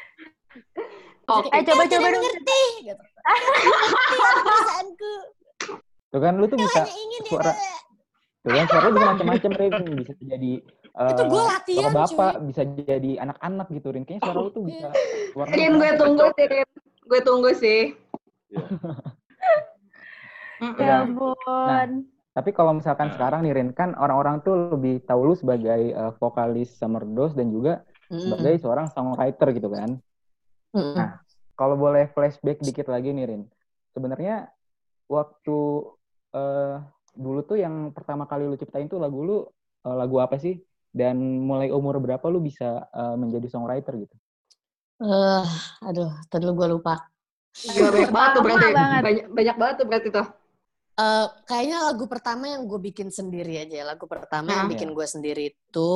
[1.27, 1.47] Oke.
[1.51, 2.23] Eh coba coba "Kalian dong.
[2.23, 5.13] ngerti gitu ngerti kan perasaanku
[6.07, 7.75] Tuh kan lu tuh bisa hanya ingin suara dia
[8.47, 10.53] tuh kan suara bisa macam-macam Rin bisa jadi
[10.97, 14.87] Itu eh, gua latihan, bapak bisa jadi anak-anak gitu Rin kayaknya suara lu tuh bisa
[15.35, 16.67] warna Rin, gue tunggu sih, Rin.
[17.07, 17.81] Gue tunggu sih.
[20.57, 20.79] Mm-mm.
[20.81, 21.89] Ya Nah, ampun.
[22.33, 26.73] Tapi kalau misalkan sekarang nih Rin, kan orang-orang tuh lebih tahu lu sebagai eh, vokalis
[26.73, 29.99] Summer Dose dan juga sebagai seorang songwriter gitu kan.
[30.73, 30.95] Mm-mm.
[30.95, 31.21] Nah,
[31.53, 33.43] kalau boleh flashback dikit lagi nih Rin.
[33.93, 34.49] Sebenarnya
[35.05, 35.59] waktu
[36.33, 36.75] eh,
[37.17, 39.37] dulu tuh yang pertama kali lu ciptain tuh lagu lu
[39.83, 40.61] eh, lagu apa sih?
[40.87, 44.15] Dan mulai umur berapa lu bisa eh, menjadi songwriter gitu?
[44.97, 45.45] Eh,
[45.83, 46.97] aduh, tadi lu gue lupa.
[47.57, 48.67] Gila, banyak banget tuh berarti.
[48.73, 49.01] banget.
[49.01, 50.27] Banyak, banyak banget tuh berarti tuh.
[50.97, 53.81] Eh, kayaknya lagu pertama yang gue bikin sendiri aja.
[53.81, 53.85] ya.
[53.85, 54.71] Lagu pertama yang Ah.
[54.73, 55.91] bikin gue sendiri itu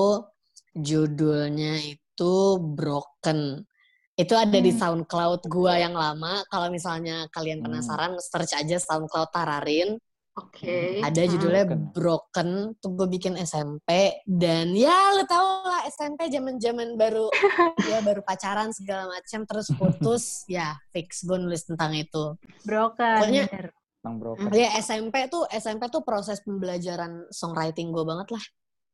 [0.75, 3.65] judulnya itu Broken.
[4.13, 4.77] Itu ada di Hmm.
[4.77, 6.45] SoundCloud gue yang lama.
[6.45, 7.73] Kalau misalnya kalian Hmm.
[7.73, 9.97] penasaran, search aja SoundCloud Tararin.
[10.31, 11.03] Oke.
[11.03, 11.31] Ada Hmm.
[11.35, 11.91] judulnya Broken.
[11.91, 12.49] Broken.
[12.79, 14.15] Tuh gue bikin SMP.
[14.23, 17.27] Dan ya lu tau lah SMP zaman-zaman baru
[17.91, 22.39] ya baru pacaran segala macam terus putus ya fix gue nulis tentang itu.
[22.63, 23.27] Broken.
[23.27, 23.75] Pokoknya-.
[23.99, 24.47] Tentang broken.
[24.55, 28.43] Ya SMP tuh SMP tuh proses pembelajaran songwriting gue banget lah.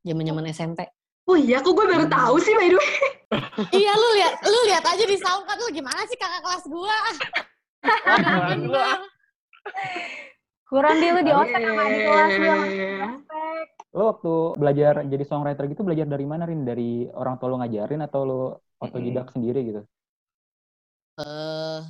[0.01, 0.89] Zaman-zaman SMP.
[1.27, 2.97] Oh iya, kok gue baru tahu sih by the way.
[3.83, 6.97] iya lu lihat lu lihat aja di SoundCloud lu gimana sih kakak kelas gua.
[10.67, 13.07] Kurang di lu di otak sama di kelas lu sama Iya.
[13.95, 16.61] Lo waktu belajar jadi songwriter gitu belajar dari mana Rin?
[16.61, 18.39] Dari orang tua lo ngajarin atau lo
[18.77, 19.81] otodidak sendiri gitu?
[21.17, 21.81] Eh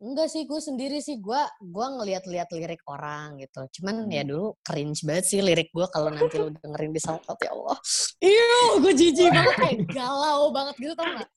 [0.00, 3.60] enggak sih gue sendiri sih gua gua ngeliat-liat lirik orang gitu.
[3.78, 7.50] Cuman ya dulu cringe banget sih lirik gua kalau nanti lu dengerin di SoundCloud ya
[7.52, 7.76] Allah.
[8.18, 8.48] Iya,
[8.80, 11.28] gue jijik banget kayak galau banget gitu tau gak?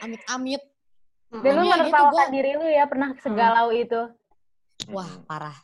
[0.00, 0.62] Amit-amit.
[1.30, 4.00] Dan lu Iya, gitu, menertawakan gua- diri lu ya pernah segalau itu.
[4.88, 5.54] Wah, parah.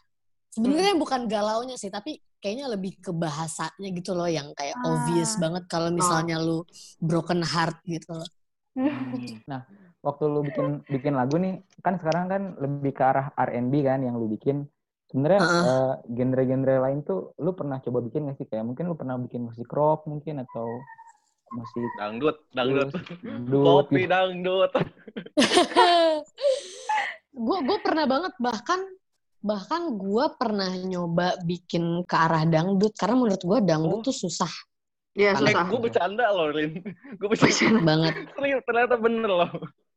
[0.56, 4.88] Sebenarnya bukan galaunya sih, tapi kayaknya lebih ke bahasanya gitu loh yang kayak Ah.
[4.88, 6.64] obvious banget kalau misalnya lu
[6.96, 8.28] broken heart gitu loh.
[9.44, 9.68] Nah,
[10.00, 14.16] waktu lu bikin bikin lagu nih, kan sekarang kan lebih ke arah R&B kan yang
[14.16, 14.64] lu bikin.
[15.06, 18.46] Sebenarnya eh, genre-genre lain tuh lu pernah coba bikin gak sih?
[18.48, 20.66] Kayak mungkin lu pernah bikin musik rock mungkin atau
[21.52, 22.90] musik Dangdut, dangdut.
[23.22, 24.10] dangdut Kopi gitu.
[24.10, 24.72] dangdut.
[27.36, 28.80] gue gue pernah banget bahkan
[29.40, 34.06] bahkan gue pernah nyoba bikin ke arah dangdut karena menurut gue dangdut Oh.
[34.06, 34.50] tuh susah
[35.12, 35.64] Iya, susah.
[35.64, 36.76] gue bercanda loh, Rin.
[37.16, 37.80] Gue bercanda.
[37.80, 38.28] banget.
[38.36, 39.48] Serius, ternyata bener loh.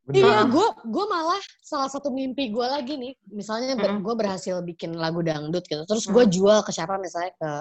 [0.08, 0.16] Bener.
[0.16, 3.20] Iya, gue gue malah salah satu mimpi gue lagi nih.
[3.28, 4.00] Misalnya Mm.
[4.00, 7.52] gue berhasil bikin lagu dangdut gitu, terus gue jual ke siapa misalnya ke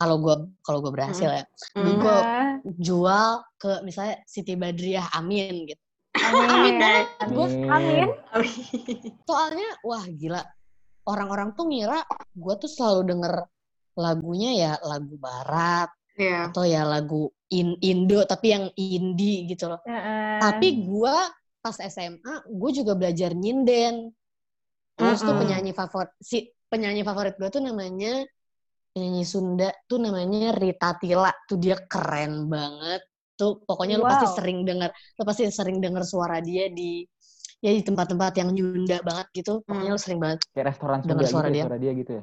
[0.00, 1.44] kalau gue kalau gue berhasil ya,
[1.76, 2.00] Hmm.
[2.00, 5.82] gue Ah, jual ke misalnya Siti Badriah Amin gitu.
[6.16, 6.80] Amin.
[7.28, 8.08] Gue Amin.
[9.22, 10.40] soalnya wah gila
[11.08, 12.00] orang-orang tuh ngira
[12.34, 13.34] gue tuh selalu denger
[13.98, 16.52] lagunya ya lagu barat Iya.
[16.52, 19.80] atau ya lagu in Indo tapi yang indie gitu loh.
[19.88, 20.38] Heeh.
[20.44, 21.16] Tapi gue
[21.64, 24.12] pas SMA gue juga belajar nyinden.
[24.92, 25.40] Terus tuh Mm-mm.
[25.40, 28.28] penyanyi favorit si penyanyi favorit gue tuh namanya
[28.92, 31.32] penyanyi Sunda tuh namanya Rita Tila.
[31.48, 33.00] Tuh dia keren banget.
[33.32, 34.36] Tuh pokoknya lu pasti Wow.
[34.36, 37.00] sering denger, lu pasti sering denger suara dia di
[37.62, 39.62] ya di tempat-tempat yang Nyunda banget gitu.
[39.62, 40.42] Pokoknya lu sering banget.
[40.50, 41.64] Kayak restoran Dengar Sunda suara gitu ya, dia.
[41.64, 42.22] suara dia gitu ya.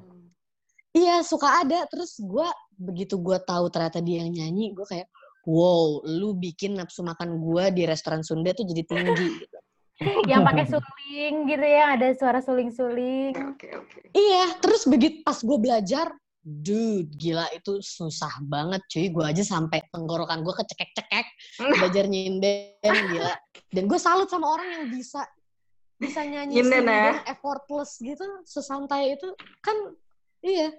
[0.89, 1.79] Iya suka ada.
[1.87, 5.07] Terus gue begitu gue tahu ternyata dia yang nyanyi, gue kayak
[5.47, 9.27] wow, lu bikin nafsu makan gue di restoran Sunda tuh jadi tinggi.
[9.47, 9.57] gitu.
[10.31, 13.35] Yang pakai suling gitu ya, ada suara suling-suling.
[13.51, 13.99] Oke, oke.
[14.15, 16.07] Iya, terus begitu pas gue belajar,
[16.49, 19.07] dude, gila itu susah banget cuy.
[19.13, 21.27] Gue aja sampai tenggorokan gue kecekek-cekek
[21.77, 23.33] belajar nyinden, gila.
[23.69, 25.21] Dan gue salut sama orang yang bisa
[25.99, 27.11] bisa nyanyi Nyinden, ya?
[27.11, 29.27] sendiri, effortless gitu, sesantai itu
[29.59, 29.75] kan
[30.39, 30.71] iya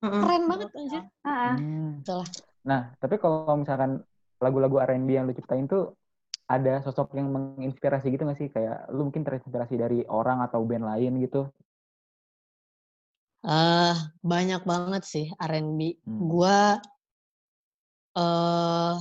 [0.00, 1.00] keren banget aja.
[1.22, 2.00] Hmm.
[2.00, 2.28] Itulah.
[2.66, 4.02] Nah, tapi kalau misalkan
[4.42, 5.94] lagu-lagu R&B yang lu ciptain tuh
[6.50, 8.48] ada sosok yang menginspirasi gitu gak sih?
[8.50, 11.46] Kayak lu mungkin terinspirasi dari orang atau band lain gitu?
[13.42, 15.80] Eh banyak banget sih R&B.
[16.06, 16.18] Hmm.
[16.30, 16.78] Gua
[18.12, 18.96] eh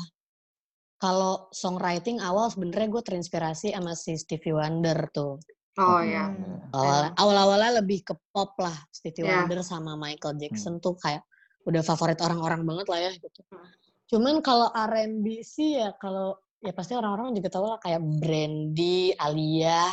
[1.02, 5.42] kalau songwriting awal sebenarnya gue terinspirasi sama si Stevie Wonder tuh.
[5.82, 6.30] Oh ya.
[6.78, 9.42] Awal awal-awalnya lebih ke pop lah Stevie Iya.
[9.42, 11.26] Wonder sama Michael Jackson tuh kayak
[11.66, 13.42] udah favorit orang-orang banget lah ya gitu.
[14.14, 19.90] Cuman kalau R&B sih ya kalau ya pasti orang-orang juga tahu lah kayak Brandy, Alia.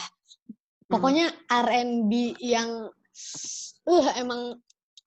[0.89, 2.93] Pokoknya R&B yang
[3.89, 4.41] uh emang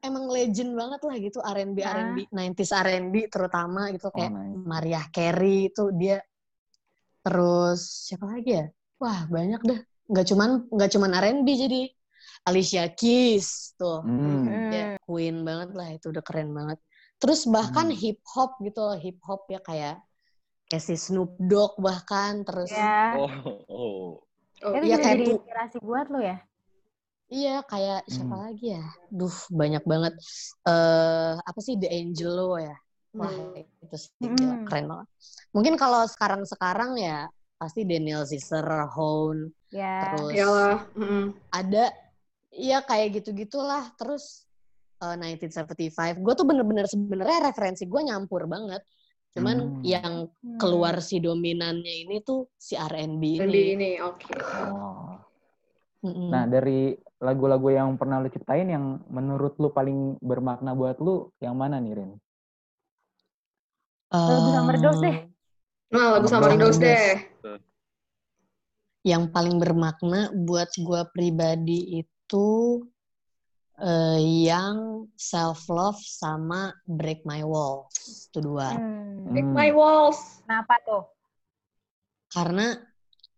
[0.01, 1.93] emang legend banget lah gitu R&B Ah.
[1.93, 4.57] R&B 90s R&B terutama gitu Oh, kayak nice.
[4.66, 6.18] Mariah Carey itu dia
[7.22, 8.66] terus siapa lagi ya
[8.97, 11.82] wah banyak dah nggak cuman nggak cuman R&B jadi
[12.49, 14.74] Alicia Keys tuh Hmm.
[14.74, 16.82] ya Queen banget lah itu udah keren banget
[17.22, 17.97] terus bahkan Hmm.
[18.01, 20.01] hip hop gitu loh hip hop ya kayak
[20.66, 23.14] kayak si Snoop Dogg bahkan terus Ya.
[23.22, 23.30] Oh,
[23.70, 24.09] oh.
[24.62, 26.38] Oh, Itu juga kayak jadi inspirasi buat lo ya?
[27.32, 28.43] Iya, kayak siapa Hmm.
[28.51, 28.86] lagi ya?
[29.07, 30.13] Duh, banyak banget.
[30.67, 32.75] eh apa sih The Angelo ya?
[33.15, 33.55] Wah, Hmm.
[33.55, 34.67] itu sih Hmm.
[34.67, 35.07] keren banget.
[35.55, 40.03] Mungkin kalau sekarang-sekarang ya pasti Daniel Caesar, Hone, Ya.
[40.03, 40.77] terus Iyalah.
[40.91, 41.25] Mm-mm.
[41.55, 41.91] ada
[42.51, 43.95] ya kayak gitu-gitulah.
[43.95, 44.43] Terus
[45.01, 46.19] eh, 1975.
[46.19, 48.84] Gue tuh bener-bener sebenarnya referensi gue nyampur banget.
[49.32, 49.84] Cuman Hmm.
[49.88, 50.59] yang Hmm.
[50.59, 53.79] keluar si dominannya ini tuh si R&B ini.
[53.79, 54.36] ini, oke.
[54.67, 55.15] Oh.
[56.01, 56.27] Mm-mm.
[56.34, 61.53] Nah, dari lagu-lagu yang pernah lu ciptain yang menurut lu paling bermakna buat lu, yang
[61.53, 62.11] mana nih, Rin?
[64.11, 65.17] Lagu Summer Dose deh.
[65.93, 67.15] Nah, lagu Summer Dose deh.
[69.01, 72.49] yang paling bermakna buat gue pribadi itu
[73.82, 79.34] eh, yang self love sama break my walls itu dua Hmm.
[79.34, 79.57] Break Hmm.
[79.57, 80.45] my walls.
[80.45, 81.03] Kenapa tuh?
[82.32, 82.80] karena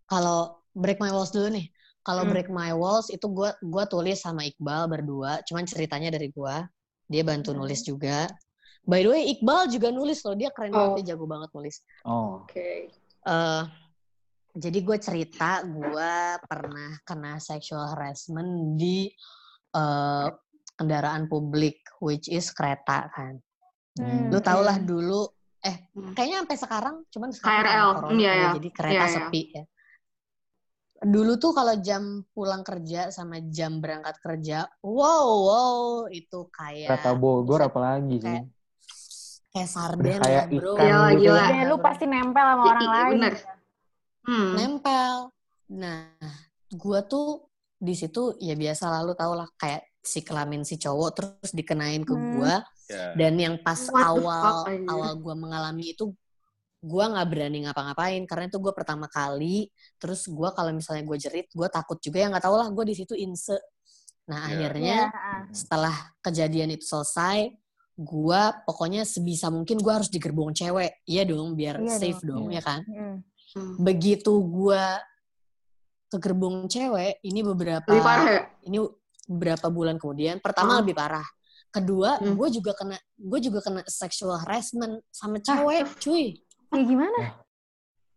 [0.06, 1.66] kalau break my walls dulu nih
[2.04, 2.32] kalau Hmm.
[2.32, 6.56] break my walls itu gue gua tulis sama Iqbal berdua cuman ceritanya dari gue
[7.08, 7.64] dia bantu Hmm.
[7.64, 8.28] nulis juga
[8.84, 10.78] by the way Iqbal juga nulis loh dia keren Oh.
[10.92, 12.44] banget dia jago banget nulis Oh.
[12.44, 12.92] Oke.
[13.24, 13.64] eh
[14.54, 16.12] jadi gue cerita gue
[16.44, 19.10] pernah kena sexual harassment di
[19.74, 20.28] eh,
[20.74, 23.42] kendaraan publik, which is kereta kan.
[23.94, 24.30] Hmm.
[24.30, 25.26] Lu tau lah dulu,
[25.60, 26.14] eh Hmm.
[26.14, 28.50] kayaknya sampai sekarang, cuman sekarang KRL, corona iya, kali, iya.
[28.54, 29.14] jadi kereta Iya, iya.
[29.18, 29.64] sepi ya.
[31.04, 37.12] Dulu tuh kalau jam pulang kerja sama jam berangkat kerja, wow, wow, itu kayak Kata
[37.12, 38.24] Bogor buset, apalagi sih?
[38.24, 38.46] kayak
[39.54, 40.74] kayak sarden kayak lah bro.
[40.74, 41.20] ikan Gila, gitu.
[41.28, 41.44] gila.
[41.52, 43.12] Ya, lu pasti nempel sama Iya, orang iya, lain.
[43.20, 43.34] bener.
[44.24, 44.52] Hmm.
[44.56, 45.16] nempel.
[45.76, 46.00] Nah,
[46.72, 51.52] gua tuh di situ ya biasa lalu tau lah kayak si kelamin si cowok terus
[51.52, 52.40] dikenain ke Hmm.
[52.40, 53.16] gua Ya.
[53.16, 56.12] dan yang pas What awal awal gua mengalami itu
[56.84, 61.48] gua nggak berani ngapa-ngapain karena itu gua pertama kali terus gua kalau misalnya gua jerit
[61.56, 63.56] gua takut juga ya nggak tau lah gua di situ inse
[64.28, 64.68] nah Ya.
[64.68, 65.44] akhirnya Ya, ah.
[65.52, 67.56] setelah kejadian itu selesai
[67.96, 72.48] gua pokoknya sebisa mungkin gua harus di gerbong cewek iya dong biar Iya safe dong.
[72.48, 72.60] dong Iya.
[72.60, 73.18] ya kan Hmm.
[73.56, 73.74] Hmm.
[73.80, 75.00] begitu gua
[76.10, 78.42] ke gerbong cewek ini beberapa Lebih parah ya?
[78.68, 78.78] ini
[79.24, 80.80] beberapa bulan kemudian pertama Oh.
[80.84, 81.26] lebih parah
[81.74, 82.38] kedua Hmm.
[82.38, 86.38] gue juga kena gue juga kena sexual harassment sama cewek cuy
[86.74, 87.20] Ya gimana?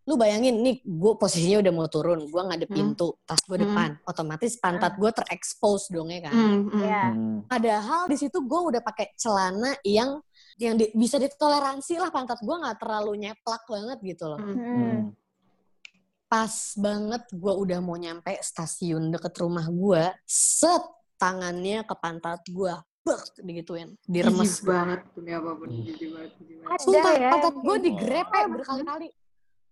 [0.06, 2.78] lu bayangin nih gue posisinya udah mau turun gue ngadep Hmm.
[2.94, 3.66] pintu tas gue Hmm.
[3.66, 6.78] depan otomatis pantat gue terekspos dong ya kan Hmm, hmm.
[6.80, 7.04] Ya.
[7.10, 7.38] Hmm.
[7.42, 10.22] padahal di situ gue udah pakai celana yang
[10.56, 14.54] yang di- bisa ditoleransi lah pantat gue nggak terlalu nyeplak banget gitu loh Hmm.
[14.54, 14.78] Hmm.
[14.78, 15.00] Hmm.
[16.24, 20.82] pas banget gue udah mau nyampe stasiun deket rumah gue, set
[21.16, 22.74] tangannya ke pantat gue,
[23.06, 24.58] bek digituin, diremes.
[24.58, 25.68] Jijik banget demi apa pun.
[25.70, 26.30] Jijik banget.
[26.42, 26.78] jijik banget.
[26.82, 27.30] Sumpah ya.
[27.30, 29.08] pantat gue yang- digrepe berkali-kali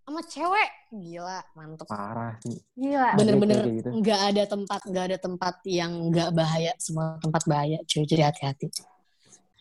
[0.05, 1.87] sama cewek, gila mantep.
[1.89, 2.61] Parah sih.
[2.77, 3.11] Gila.
[3.17, 3.89] Bener-bener gitu.
[3.91, 8.05] nggak ada tempat nggak ada tempat yang nggak bahaya, semua tempat bahaya, cuy.
[8.05, 8.67] Jadi hati-hati.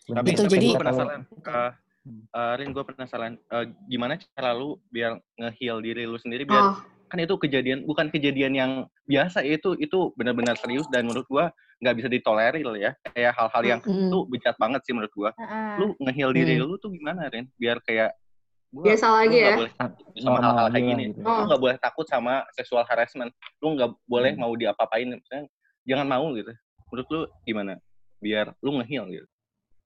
[0.04, 1.20] Tapi, Itu tapi jadi- gue penasaran.
[1.32, 1.70] Uh,
[2.30, 3.32] uh, Rin, gue penasaran.
[3.48, 6.76] uh, gimana cara lu biar nge-heal diri lu sendiri biar Oh,
[7.14, 8.70] kan itu kejadian bukan kejadian yang
[9.04, 13.80] biasa itu itu benar-benar serius dan menurut gua nggak bisa ditolerir ya kayak hal-hal yang
[13.80, 14.10] Hmm.
[14.10, 15.74] itu bejat banget sih menurut gua Heeh.
[15.78, 16.66] lu nge-heal diri Hmm.
[16.66, 18.18] lu tuh gimana Ren biar kayak
[18.68, 19.54] gua, biasa lagi ya.
[19.54, 21.18] boleh takut sama Normal hal-hal kayak gini gitu.
[21.22, 21.44] lu Oh.
[21.46, 24.40] nggak boleh takut sama sexual harassment lu nggak boleh Hmm.
[24.40, 25.46] mau diapa-apain misalnya
[25.86, 26.50] jangan mau gitu
[26.90, 27.78] menurut lu gimana
[28.18, 29.26] biar lu nge-heal gitu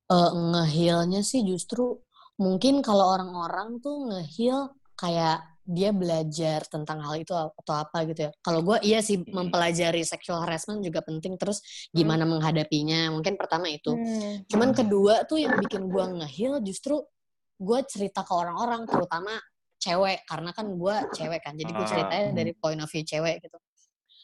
[0.09, 2.01] Eh, nge-healnya sih justru
[2.37, 8.31] mungkin kalau orang-orang tuh nge-heal kayak dia belajar tentang hal itu atau apa gitu ya.
[8.41, 9.53] Kalau gue iya sih Hmm.
[9.53, 11.61] mempelajari sexual harassment juga penting terus
[11.93, 13.13] gimana menghadapinya.
[13.13, 13.93] Mungkin pertama itu.
[13.93, 14.49] Hmm.
[14.49, 17.05] Cuman kedua tuh yang bikin gue nge-heal justru
[17.61, 19.37] gue cerita ke orang-orang terutama
[19.77, 21.53] cewek karena kan gue cewek kan.
[21.53, 21.91] Jadi gue Ah.
[21.93, 23.61] ceritanya dari point of view cewek gitu.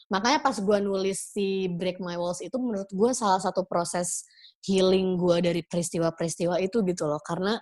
[0.09, 4.25] Makanya pas gue nulis si Break My Walls itu menurut gue salah satu proses
[4.65, 7.21] healing gue dari peristiwa-peristiwa itu gitu loh.
[7.21, 7.53] Karena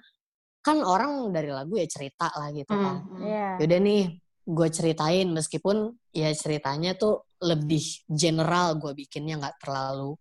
[0.64, 3.04] kan orang dari lagu ya cerita lah gitu kan.
[3.04, 3.22] Hmm, hmm.
[3.28, 3.48] Iya.
[3.60, 4.02] Yaudah nih,
[4.44, 5.76] gue ceritain meskipun
[6.16, 10.16] ya ceritanya tuh lebih general gue bikinnya nggak terlalu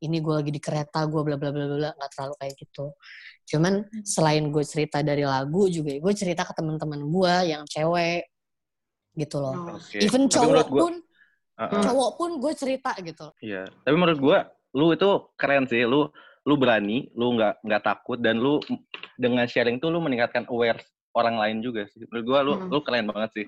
[0.00, 2.92] ini gue lagi di kereta gue bla bla bla bla nggak terlalu kayak gitu.
[3.48, 8.28] Cuman selain gue cerita dari lagu juga gue cerita ke teman-teman gue yang cewek
[9.16, 9.54] gitu loh.
[9.56, 9.76] Oh.
[9.76, 10.00] Oke.
[10.00, 10.94] Even Tapi cowok gua- pun
[11.60, 11.82] Uh-uh.
[11.84, 13.28] cowok pun gue cerita gitu.
[13.44, 14.38] Iya, tapi menurut gua
[14.72, 16.08] lu itu keren sih, lu
[16.42, 18.56] lu berani, lu nggak nggak takut dan lu
[19.14, 20.80] dengan sharing tuh lu meningkatkan aware
[21.12, 22.00] orang lain juga sih.
[22.08, 22.68] Menurut gua lu Hmm.
[22.68, 23.46] lu keren banget sih.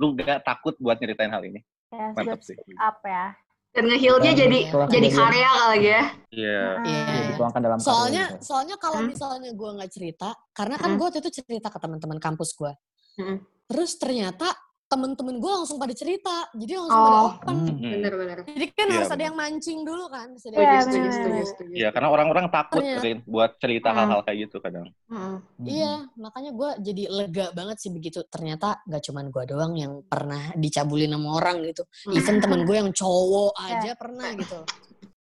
[0.00, 1.60] Lu nggak takut buat nyeritain hal ini.
[1.90, 2.54] Ya, Mantap sih.
[2.78, 3.34] up ya.
[3.70, 6.02] Dan nge-heal-nya jadi jadi karya kali ya.
[6.34, 6.62] Iya.
[6.82, 7.02] Iya.
[7.06, 8.42] Ya, dituangkan dalam karya Soalnya gitu.
[8.42, 9.08] soalnya kalau Hmm.
[9.10, 10.98] misalnya gue nggak cerita, karena kan Hmm.
[10.98, 12.72] gue waktu itu cerita ke teman-teman kampus gue.
[13.14, 13.38] Hmm.
[13.66, 14.50] Terus ternyata
[14.90, 17.28] temen-temen gue langsung pada cerita, jadi langsung pada Oh.
[17.30, 17.54] open.
[17.54, 17.78] Hmm.
[17.78, 17.92] Hmm.
[17.94, 18.38] Bener-bener.
[18.42, 19.26] Jadi kan Iya, harus ada bener.
[19.30, 20.28] yang mancing dulu kan.
[20.28, 21.72] ada Iya, yang Setuju, setuju, setuju.
[21.72, 23.98] Iya, karena orang-orang takut Ternyata- Rin, buat cerita Hmm.
[24.02, 24.86] hal-hal kayak gitu kadang.
[25.06, 25.36] Mm-mm.
[25.62, 28.18] Iya, makanya gue jadi lega banget sih begitu.
[28.26, 31.86] Ternyata gak cuman gue doang yang pernah dicabulin sama orang gitu.
[32.04, 32.18] Hmm.
[32.18, 34.58] Even temen gue yang cowok aja pernah gitu.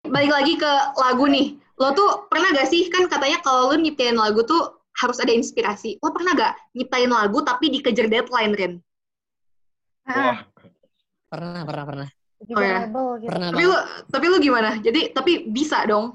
[0.02, 1.46] Balik lagi ke lagu nih.
[1.78, 4.60] Lo tuh pernah gak sih, kan katanya kalau lo nyiptain lagu tuh
[4.92, 5.96] harus ada inspirasi.
[5.98, 8.74] Lo pernah gak nyiptain lagu tapi dikejar deadline, Rin?
[10.04, 10.44] Ah,
[11.28, 12.08] Pernah, pernah, pernah.
[12.42, 12.78] juga Oh, ya.
[12.82, 13.30] label gitu.
[13.30, 13.70] Pernah Tapi banget.
[13.70, 13.78] lo,
[14.10, 14.70] tapi lo gimana?
[14.76, 16.06] Jadi, tapi bisa dong.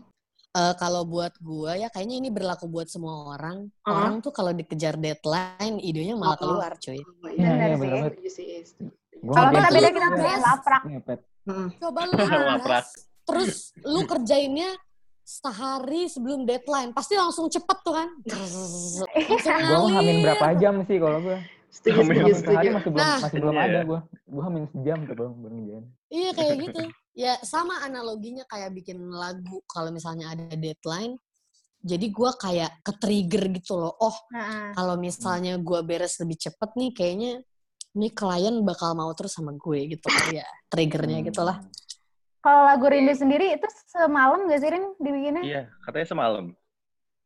[0.50, 3.70] Eh, kalau buat gue ya kayaknya ini berlaku buat semua orang.
[3.80, 3.94] Uh-huh.
[3.94, 6.40] Orang tuh kalau dikejar deadline, idenya malah Oh.
[6.42, 6.98] keluar cuy.
[7.32, 8.90] Iya, iya, setuju.
[9.18, 10.82] Gua Kalau nggak kita beda kita bikin laprak.
[10.84, 11.20] Ngepet.
[11.48, 11.68] Mm.
[11.80, 12.14] Coba lu
[12.54, 12.86] Laprak.
[13.24, 14.70] terus lu kerjainnya
[15.22, 16.92] sehari sebelum deadline.
[16.92, 18.10] Pasti langsung cepet tuh kan.
[19.48, 20.18] Hamin ngalir.
[20.24, 21.40] berapa jam sih kalau gua.
[21.68, 22.68] Setuju, setuju, setuju.
[22.74, 23.20] masih belum Nah.
[23.22, 23.84] masih belum Iya, ada iya.
[23.84, 24.00] gua.
[24.26, 25.86] Gua hamin sejam tuh belum belum ngerjain.
[26.08, 26.82] Iya kayak gitu.
[27.14, 31.20] Ya sama analoginya kayak bikin lagu kalau misalnya ada deadline.
[31.84, 33.94] Jadi gua kayak ke-trigger gitu loh.
[34.00, 37.32] Oh Nah, kalau misalnya gua beres lebih cepet nih kayaknya
[37.94, 40.46] nih klien bakal mau terus sama gue gitu ya.
[40.70, 41.58] Triggernya gitu lah.
[42.38, 45.42] Kalau lagu Rindu sendiri itu semalam gak sih Rin dibikinnya?
[45.44, 46.46] Iya, katanya semalam.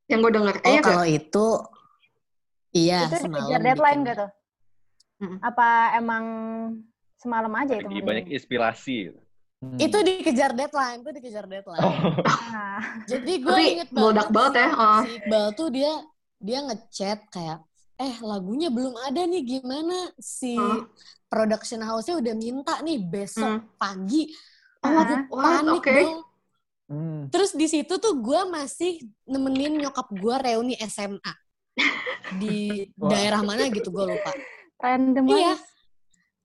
[0.08, 0.56] Yang gue denger.
[0.64, 1.46] Oh Eh, kalau itu
[2.72, 4.08] iya itu semalam dikejar deadline bikin.
[4.08, 4.32] gak tuh?
[5.22, 5.38] Mm.
[5.40, 6.24] Apa emang
[7.16, 7.86] semalam aja itu?
[7.86, 8.98] Lagi banyak inspirasi.
[9.62, 9.78] Hmm.
[9.78, 11.86] Itu dikejar deadline, itu dikejar deadline.
[12.50, 15.02] Nah, Jadi gue Tapi inget meledak banget ya, si- ah.
[15.06, 15.92] Si Iqbal tuh dia
[16.42, 17.62] dia ngechat kayak,
[17.96, 20.90] eh lagunya belum ada nih gimana si Hmm.
[21.30, 23.70] production house-nya udah minta nih besok Hmm.
[23.78, 24.34] pagi.
[24.82, 25.46] Oh, Aku what?
[25.62, 25.94] panik Oke.
[25.94, 26.20] dong.
[26.90, 27.22] Hmm.
[27.30, 31.32] Terus di situ tuh gue masih nemenin nyokap gue reuni SMA
[32.38, 33.10] di Wah.
[33.10, 34.32] daerah mana gitu gue lupa.
[34.78, 35.56] random Iya.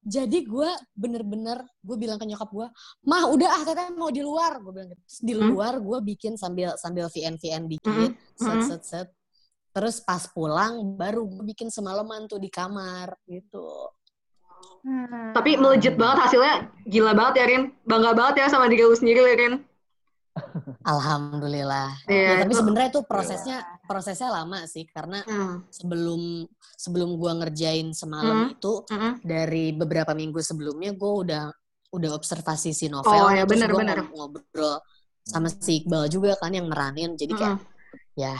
[0.06, 2.68] Jadi gue bener-bener gue bilang ke nyokap gue,
[3.02, 4.62] mah udah ah katanya mau di luar.
[4.62, 5.02] Gue bilang gitu.
[5.02, 5.50] Terus di Hmm.
[5.50, 7.70] luar gue bikin sambil sambil VN VN Hmm.
[7.70, 8.62] dikit, set Hmm.
[8.62, 9.08] set set.
[9.72, 13.66] Terus pas pulang baru gue bikin semalaman tuh di kamar gitu.
[14.86, 15.34] Hmm.
[15.34, 16.70] Tapi melejit banget hasilnya.
[16.86, 17.62] Gila banget ya, Rin.
[17.82, 19.54] Bangga banget ya sama diri lu sendiri, ya, Rin.
[20.86, 21.88] Alhamdulillah.
[22.06, 25.62] Iya, ya, tapi itu- sebenarnya tuh prosesnya prosesnya lama sih karena Hmm.
[25.70, 26.44] sebelum
[26.76, 28.54] sebelum gue ngerjain semalam Hmm.
[28.58, 29.12] itu Mm-mm.
[29.22, 31.44] dari beberapa minggu sebelumnya gue udah
[31.94, 34.76] udah observasi si novel Oh, ya, terus benar, gua ngob- ngobrol
[35.22, 38.18] sama si Iqbal juga kan yang meranin jadi kayak Mm-mm.
[38.18, 38.34] ya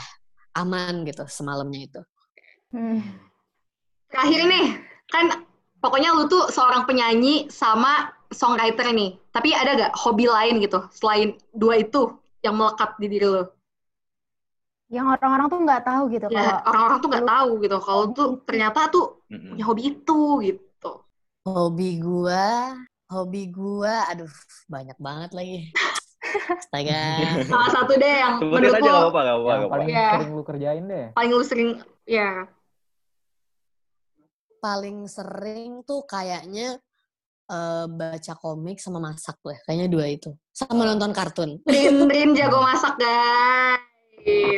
[0.54, 2.02] aman gitu semalamnya itu
[2.66, 2.98] Hmm.
[4.10, 4.66] Terakhir nih,
[5.08, 5.46] kan
[5.78, 9.14] pokoknya lu tuh seorang penyanyi sama songwriter nih.
[9.30, 12.10] Tapi ada gak hobi lain gitu, selain dua itu
[12.42, 13.42] yang melekat di diri lu?
[14.86, 18.28] Yang orang-orang tuh nggak tahu gitu Ya, kalau orang-orang tuh nggak tahu gitu, kalau tuh
[18.46, 19.50] ternyata tuh Mm-mm.
[19.54, 20.92] punya hobi itu gitu.
[21.42, 22.46] hobi gue
[23.06, 24.30] hobi gue aduh
[24.66, 25.58] banyak banget lagi
[26.58, 27.02] astaga
[27.50, 29.46] Salah satu deh yang Sebutin menurut aja apa-apa, gak apa-apa.
[29.46, 29.86] Yang nggak paling.
[29.88, 30.08] Iya.
[30.10, 31.06] sering lu kerjain deh.
[31.14, 31.70] paling lu sering,
[32.02, 32.30] ya.
[34.58, 36.78] paling sering tuh kayaknya
[37.46, 39.60] eh, baca komik sama masak tuh ya.
[39.62, 43.78] kayaknya dua itu sama nonton kartun Rin, Rin jago masak guys.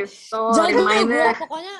[0.09, 1.75] So, jago gue pokoknya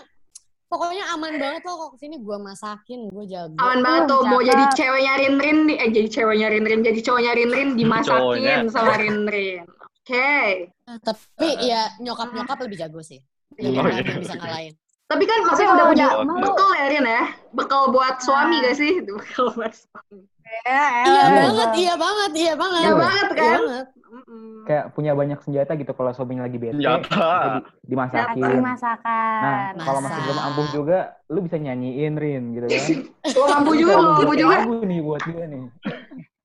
[0.69, 4.21] pokoknya aman banget loh kok ke sini gue masakin gue jago Aman banget Uh, tuh,
[4.23, 8.21] mau jadi ceweknya Rin Rin, eh jadi ceweknya Rin Rin, jadi cowoknya Rin Rin dimasakin
[8.21, 8.55] Cowoknya.
[8.69, 9.65] sama Rin Rin.
[10.05, 10.73] Oke.
[11.05, 13.21] tapi ya nyokap nyokap lebih jago sih
[13.57, 13.73] Iya.
[13.73, 14.21] ada Oh, yang iya.
[14.21, 14.75] bisa ngalahin
[15.09, 17.23] Tapi kan maksudnya kalau udah punya bekal ya Rin ya?
[17.51, 18.63] Bekal buat suami Ah.
[18.69, 18.93] gak sih?
[19.01, 20.21] Bekal buat suami.
[20.49, 21.29] Ya, iya elah.
[21.43, 22.97] banget iya banget iya banget Iya Iya.
[22.97, 23.61] banget iya kan?
[23.61, 24.65] banget Mm-mm.
[24.65, 26.73] Kayak punya banyak senjata gitu kalau suaminya lagi bete.
[26.75, 27.29] Senjata.
[27.55, 28.41] di- dimasakin.
[28.43, 29.41] Lagi masakan.
[29.43, 30.49] Nah, kalau masih belum Masak.
[30.49, 32.85] ampuh juga, lu bisa nyanyiin Rin gitu kan.
[33.37, 34.57] Lo mampu juga, lu mampu bikin juga.
[34.59, 35.63] lagu nih buat dia nih.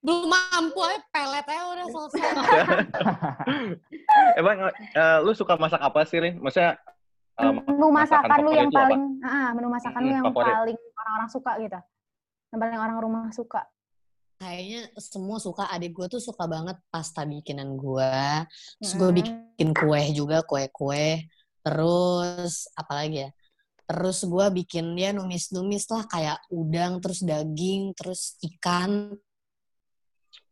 [0.03, 2.27] belum mampu aja pelet aja udah selesai
[4.35, 6.35] Emang eh, lu suka masak apa sih, Rin?
[6.37, 6.75] Maksudnya
[7.33, 8.79] eh, menu masakan masakan lu yang lu apa?
[8.83, 10.53] paling ah menu masakan lu Mm, yang favorit.
[10.53, 11.79] paling orang-orang suka gitu
[12.45, 13.61] yang paling orang rumah suka
[14.35, 18.13] kayaknya semua suka adik gue tuh suka banget pasta bikinan gue
[18.77, 19.17] terus gue Hmm.
[19.19, 21.25] bikin kue juga kue-kue
[21.63, 23.29] terus apalagi ya
[23.83, 29.15] terus gue bikin dia numis-numis lah kayak udang terus daging terus ikan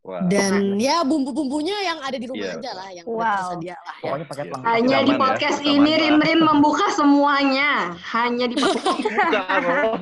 [0.02, 0.18] Wah.
[0.26, 3.22] Dan ya bumbu-bumbunya yang ada di rumah Iya, aja lah, yang Wow.
[3.22, 4.02] tersedia lah ya.
[4.02, 4.44] Pokoknya pakai.
[4.66, 5.92] Hanya di ya, podcast aman, ini.
[5.94, 7.72] Rin Rin membuka semuanya.
[8.10, 9.06] Hanya di podcast.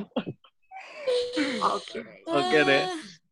[1.76, 1.98] Oke.
[2.24, 2.82] Oke deh.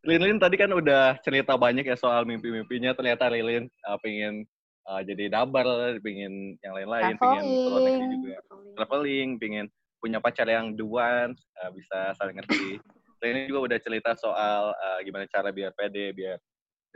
[0.09, 2.97] Lilin tadi kan udah cerita banyak ya soal mimpi-mimpinya.
[2.97, 4.49] Ternyata Lilin uh, pengen
[4.89, 5.69] uh, jadi dabar,
[6.01, 8.23] pengen yang lain-lain, pengen keluar negeri Traveling.
[8.25, 8.37] juga,
[8.73, 9.67] traveling, pengen
[10.01, 12.81] punya pacar yang duan, uh, bisa saling ngerti.
[13.21, 16.41] Lilin juga udah cerita soal uh, gimana cara biar pede, biar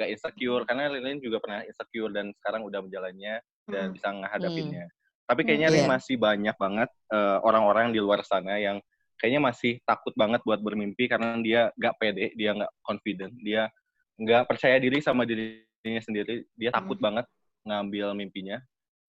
[0.00, 0.64] gak insecure.
[0.64, 4.88] Karena Lilin juga pernah insecure dan sekarang udah menjalannya dan bisa menghadapinya.
[5.28, 5.92] Tapi kayaknya Lin Iya.
[5.92, 8.80] masih banyak banget uh, orang-orang di luar sana yang
[9.22, 13.70] kayaknya masih takut banget buat bermimpi karena dia nggak pede, dia nggak confident, dia
[14.18, 17.22] nggak percaya diri sama dirinya sendiri, dia takut banget
[17.62, 18.58] ngambil mimpinya.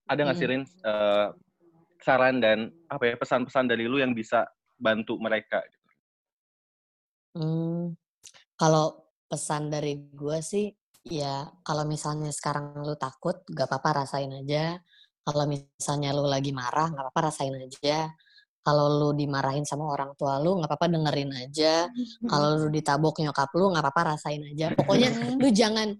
[0.06, 1.28] Ada nggak sih Rin eh,
[1.98, 4.46] saran dan apa ya pesan-pesan dari lu yang bisa
[4.78, 5.66] bantu mereka?
[7.34, 7.98] Hmm,
[8.54, 10.70] kalau pesan dari gue sih,
[11.10, 14.78] ya kalau misalnya sekarang lu takut, gak apa-apa rasain aja.
[15.24, 18.12] Kalau misalnya lu lagi marah, gak apa-apa rasain aja.
[18.64, 21.92] Kalau lu dimarahin sama orang tua lu, gak apa-apa dengerin aja.
[22.24, 24.72] Kalau lu ditabok nyokap lu, gak apa-apa rasain aja.
[24.72, 25.92] Pokoknya lu jangan,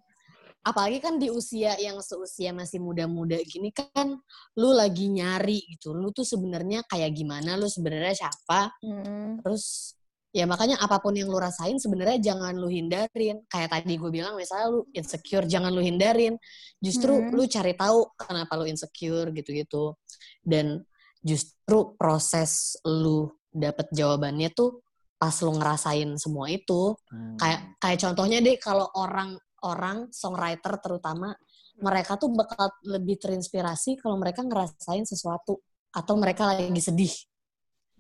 [0.64, 4.16] apalagi kan di usia yang seusia masih muda-muda gini kan,
[4.56, 5.92] lu lagi nyari gitu.
[5.92, 9.44] Lu tuh sebenarnya kayak gimana, lu sebenarnya siapa, Mm-mm.
[9.44, 9.96] Terus
[10.34, 13.44] ya makanya apa pun yang lu rasain sebenarnya jangan lu hindarin.
[13.52, 16.40] Kayak tadi gue bilang misalnya lu insecure jangan lu hindarin.
[16.80, 17.36] Justru Hmm.
[17.36, 20.00] lu cari tahu kenapa lu insecure gitu-gitu.
[20.42, 20.82] Dan
[21.24, 24.84] justru proses lu dapet jawabannya tuh
[25.16, 26.94] pas lu ngerasain semua itu.
[27.08, 27.40] Hmm.
[27.40, 31.32] Kayak kayak contohnya deh kalau orang-orang songwriter terutama
[31.80, 35.58] mereka tuh bakal lebih terinspirasi kalau mereka ngerasain sesuatu
[35.90, 37.14] atau mereka lagi sedih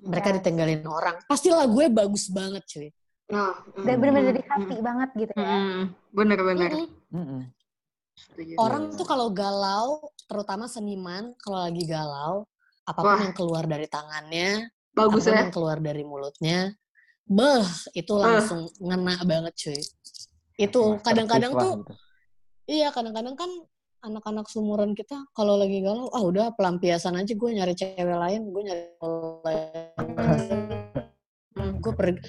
[0.03, 0.36] mereka Yes.
[0.43, 2.89] ditinggalin orang pasti lagunya bagus banget cuy
[3.34, 5.47] Nah, Dan mm, bener-bener dari mm, hati banget gitu ya.
[5.57, 5.82] mm,
[6.13, 6.69] Bener-bener.
[7.09, 7.41] Mm-mm.
[8.13, 8.53] Setuju.
[8.61, 12.45] orang tuh kalau galau terutama seniman kalau lagi galau
[12.84, 13.22] apa pun Wah.
[13.24, 15.40] yang keluar dari tangannya Bagus apa pun ya.
[15.42, 16.60] yang keluar dari mulutnya
[17.24, 19.80] beh itu langsung ngena banget cuy
[20.60, 21.94] itu kadang-kadang tuh gitu.
[22.68, 23.50] iya kadang-kadang kan
[24.04, 28.62] anak-anak sumuran kita kalau lagi galau ah udah pelampiasan aja gue nyari cewek lain gue
[28.68, 28.84] nyari
[31.80, 32.20] gue pergi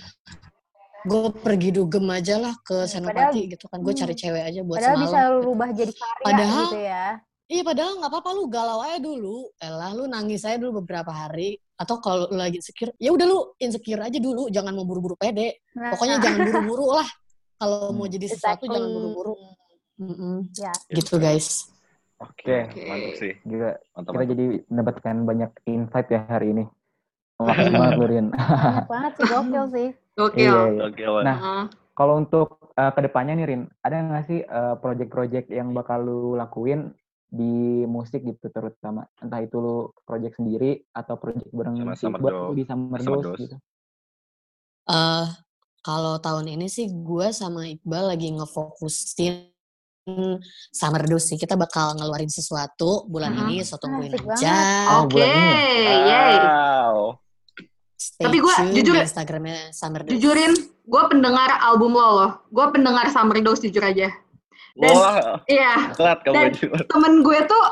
[1.05, 4.23] gue pergi dugem aja lah ke senopati gitu kan gue cari hmm.
[4.25, 7.07] cewek aja buat Padahal semalam bisa rubah jadi karya Padahal- gitu ya.
[7.45, 9.53] Iya padahal nggak apa-apa lu galau aja dulu.
[9.59, 11.61] Elah lu nangis aja dulu beberapa hari.
[11.75, 14.49] Atau kalau lu lagi insecure, ya udah lu insecure aja dulu.
[14.49, 15.61] Jangan mau buru-buru pede.
[15.75, 17.09] Nah, Pokoknya jangan buru-buru lah.
[17.55, 18.13] Kalau mau Hmm.
[18.13, 18.97] jadi sesuatu jangan exactly.
[18.97, 19.35] buru-buru.
[19.95, 20.37] Mm-mm.
[20.57, 20.73] Ya.
[20.89, 21.71] Gitu guys.
[22.19, 22.83] Oke, Oke.
[22.83, 23.33] Mantap sih.
[23.45, 24.11] juga Mantap.
[24.11, 26.65] kita jadi mendapatkan banyak insight ya hari ini.
[27.37, 28.27] Makasih banget lu, Rin.
[28.31, 29.89] Banyak banget sih, gokil sih.
[30.15, 30.41] Gokil.
[30.41, 31.09] Iya, iya.
[31.21, 31.65] Nah, Heeh.
[31.95, 36.35] Kalau untuk uh, ke depannya nih, Rin, ada nggak sih uh, project-project yang bakal lu
[36.35, 36.91] lakuin
[37.35, 37.55] di
[37.85, 39.03] musik gitu terutama?
[39.19, 42.55] Entah itu lu project sendiri atau project bareng Sama Iqbal Dose.
[42.55, 43.41] di Summer Dose Dose.
[43.41, 43.57] gitu.
[44.85, 45.27] eh
[45.81, 49.51] kalau tahun ini sih gue sama Iqbal lagi ngefokusin
[50.71, 51.37] Summer Dose sih.
[51.37, 53.41] Kita bakal ngeluarin sesuatu bulan Mhm.
[53.43, 54.55] ini, so tungguin Asik aja.
[54.95, 56.37] Oh, Oke, ini yay.
[56.39, 56.97] Wow.
[57.97, 60.13] Stay Tapi gua tune jujur- di Instagramnya Summer Dose.
[60.13, 60.53] Jujurin,
[60.85, 62.33] gue pendengar album lo loh.
[62.47, 64.13] Gue pendengar Summer Dose jujur aja.
[64.75, 67.65] Dan- Wah, Iya, telat kamu Dan- temen gue tuh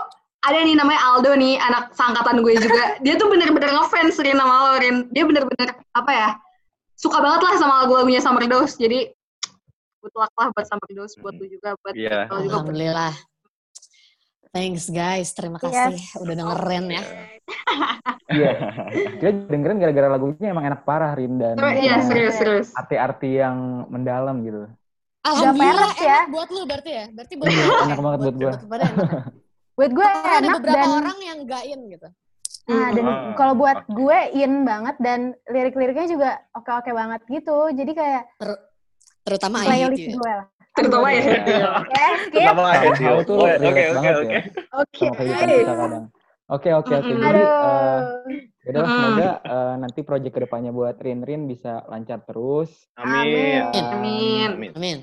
[0.42, 2.98] ada nih namanya Aldo nih, anak sangkatan gue juga.
[2.98, 5.06] Dia tuh bener-bener ngefans Rin sama lo, Rin.
[5.10, 6.28] Dia bener-bener, apa ya,
[6.94, 8.74] suka banget lah sama lagu-lagunya Summer Dose.
[8.74, 9.10] Jadi,
[9.98, 12.26] good luck lah buat Summer Dose, buat lu juga, buat Iya.
[12.26, 12.58] lo juga.
[12.58, 13.12] Alhamdulillah.
[14.52, 15.64] Thanks guys, terima Yes.
[15.64, 17.02] kasih udah dengerin ya.
[18.28, 18.52] Iya.
[19.16, 21.38] Kita dengerin gara-gara lagunya emang enak parah, Rin.
[21.38, 22.68] Dan Iya, serius, serius.
[22.74, 24.68] arti-arti yang mendalam gitu.
[25.22, 26.18] Alhamdulillah ya.
[26.26, 27.04] enak buat lu berarti ya.
[27.14, 28.60] Berarti buat Iya, lu enak banget buat enak.
[29.72, 32.08] Buat gue Karena ada enak beberapa dan orang yang gain gitu.
[32.68, 37.72] ah, dan Ah, kalau buat gue in banget dan lirik-liriknya juga oke-oke banget gitu.
[37.72, 38.22] Jadi kayak
[39.24, 40.14] Terutama playlist IU ya.
[40.20, 40.46] gue lah.
[40.76, 41.22] Terutama ya.
[42.32, 44.38] Pertama ya, tuh Oke, oke, oke.
[44.76, 45.06] Oke.
[46.52, 47.12] Oke, oke, oke.
[47.16, 48.51] Jadi, Aduh.
[48.62, 48.94] Yaudah, Mm-mm.
[48.94, 52.70] semoga eh, nanti project ke depannya buat Rin Rin bisa lancar terus.
[52.94, 53.66] Amin.
[53.74, 54.48] Amin.
[54.54, 54.70] Amin.
[54.72, 54.98] Amin.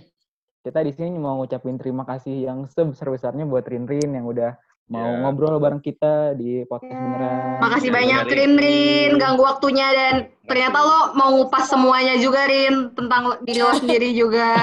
[0.59, 4.55] Kita di sini mau ngucapin terima kasih yang sebesar-besarnya buat Rin Rin yang udah
[4.89, 5.21] mau Ya.
[5.21, 6.97] ngobrol bareng kita di podcast Ya.
[6.97, 7.59] beneran.
[7.59, 12.47] Makasih Iya, banyak dari- Rin Rin, ganggu waktunya dan ternyata lo mau ngupas semuanya juga
[12.47, 14.55] Rin tentang diri lo sendiri juga.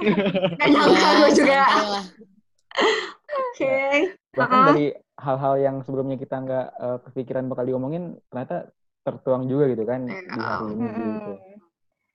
[0.58, 1.60] Gak nyangka gue juga.
[1.64, 2.04] Ya, lah.
[3.30, 3.76] Oke.
[4.34, 4.68] Bahkan Uh-uh.
[4.70, 4.86] dari
[5.16, 8.70] hal-hal yang sebelumnya kita nggak eh, kepikiran bakal diomongin, ternyata
[9.04, 10.40] tertuang juga gitu kan di Iya.
[10.40, 11.04] hari ini Mm-mm.
[11.14, 11.32] gitu.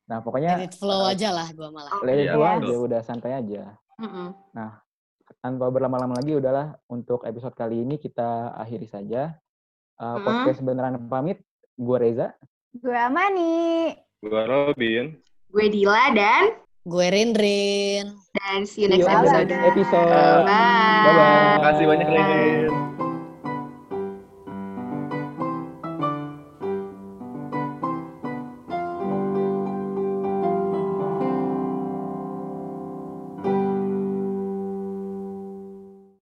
[0.10, 1.92] Nah pokoknya Let it flow aja lah gua malah.
[2.02, 2.58] let it Iya, flow Yes.
[2.58, 3.64] aja, udah santai aja.
[4.00, 4.30] Mm-mm.
[5.40, 9.38] tanpa berlama-lama lagi udahlah untuk episode kali ini kita akhiri saja.
[9.96, 10.26] Uh, Mm-mm.
[10.26, 11.38] podcast beneran pamit.
[11.76, 12.34] Gue Reza.
[12.72, 13.94] Gue Amani.
[14.20, 15.14] Gua Robin.
[15.48, 18.06] Gue Dila dan Gue Rin-Rin.
[18.40, 19.50] dan see you See next you episode.
[19.50, 20.46] Bye.
[20.48, 21.56] Bye-bye.
[21.60, 22.96] Makasih banyak, Lin.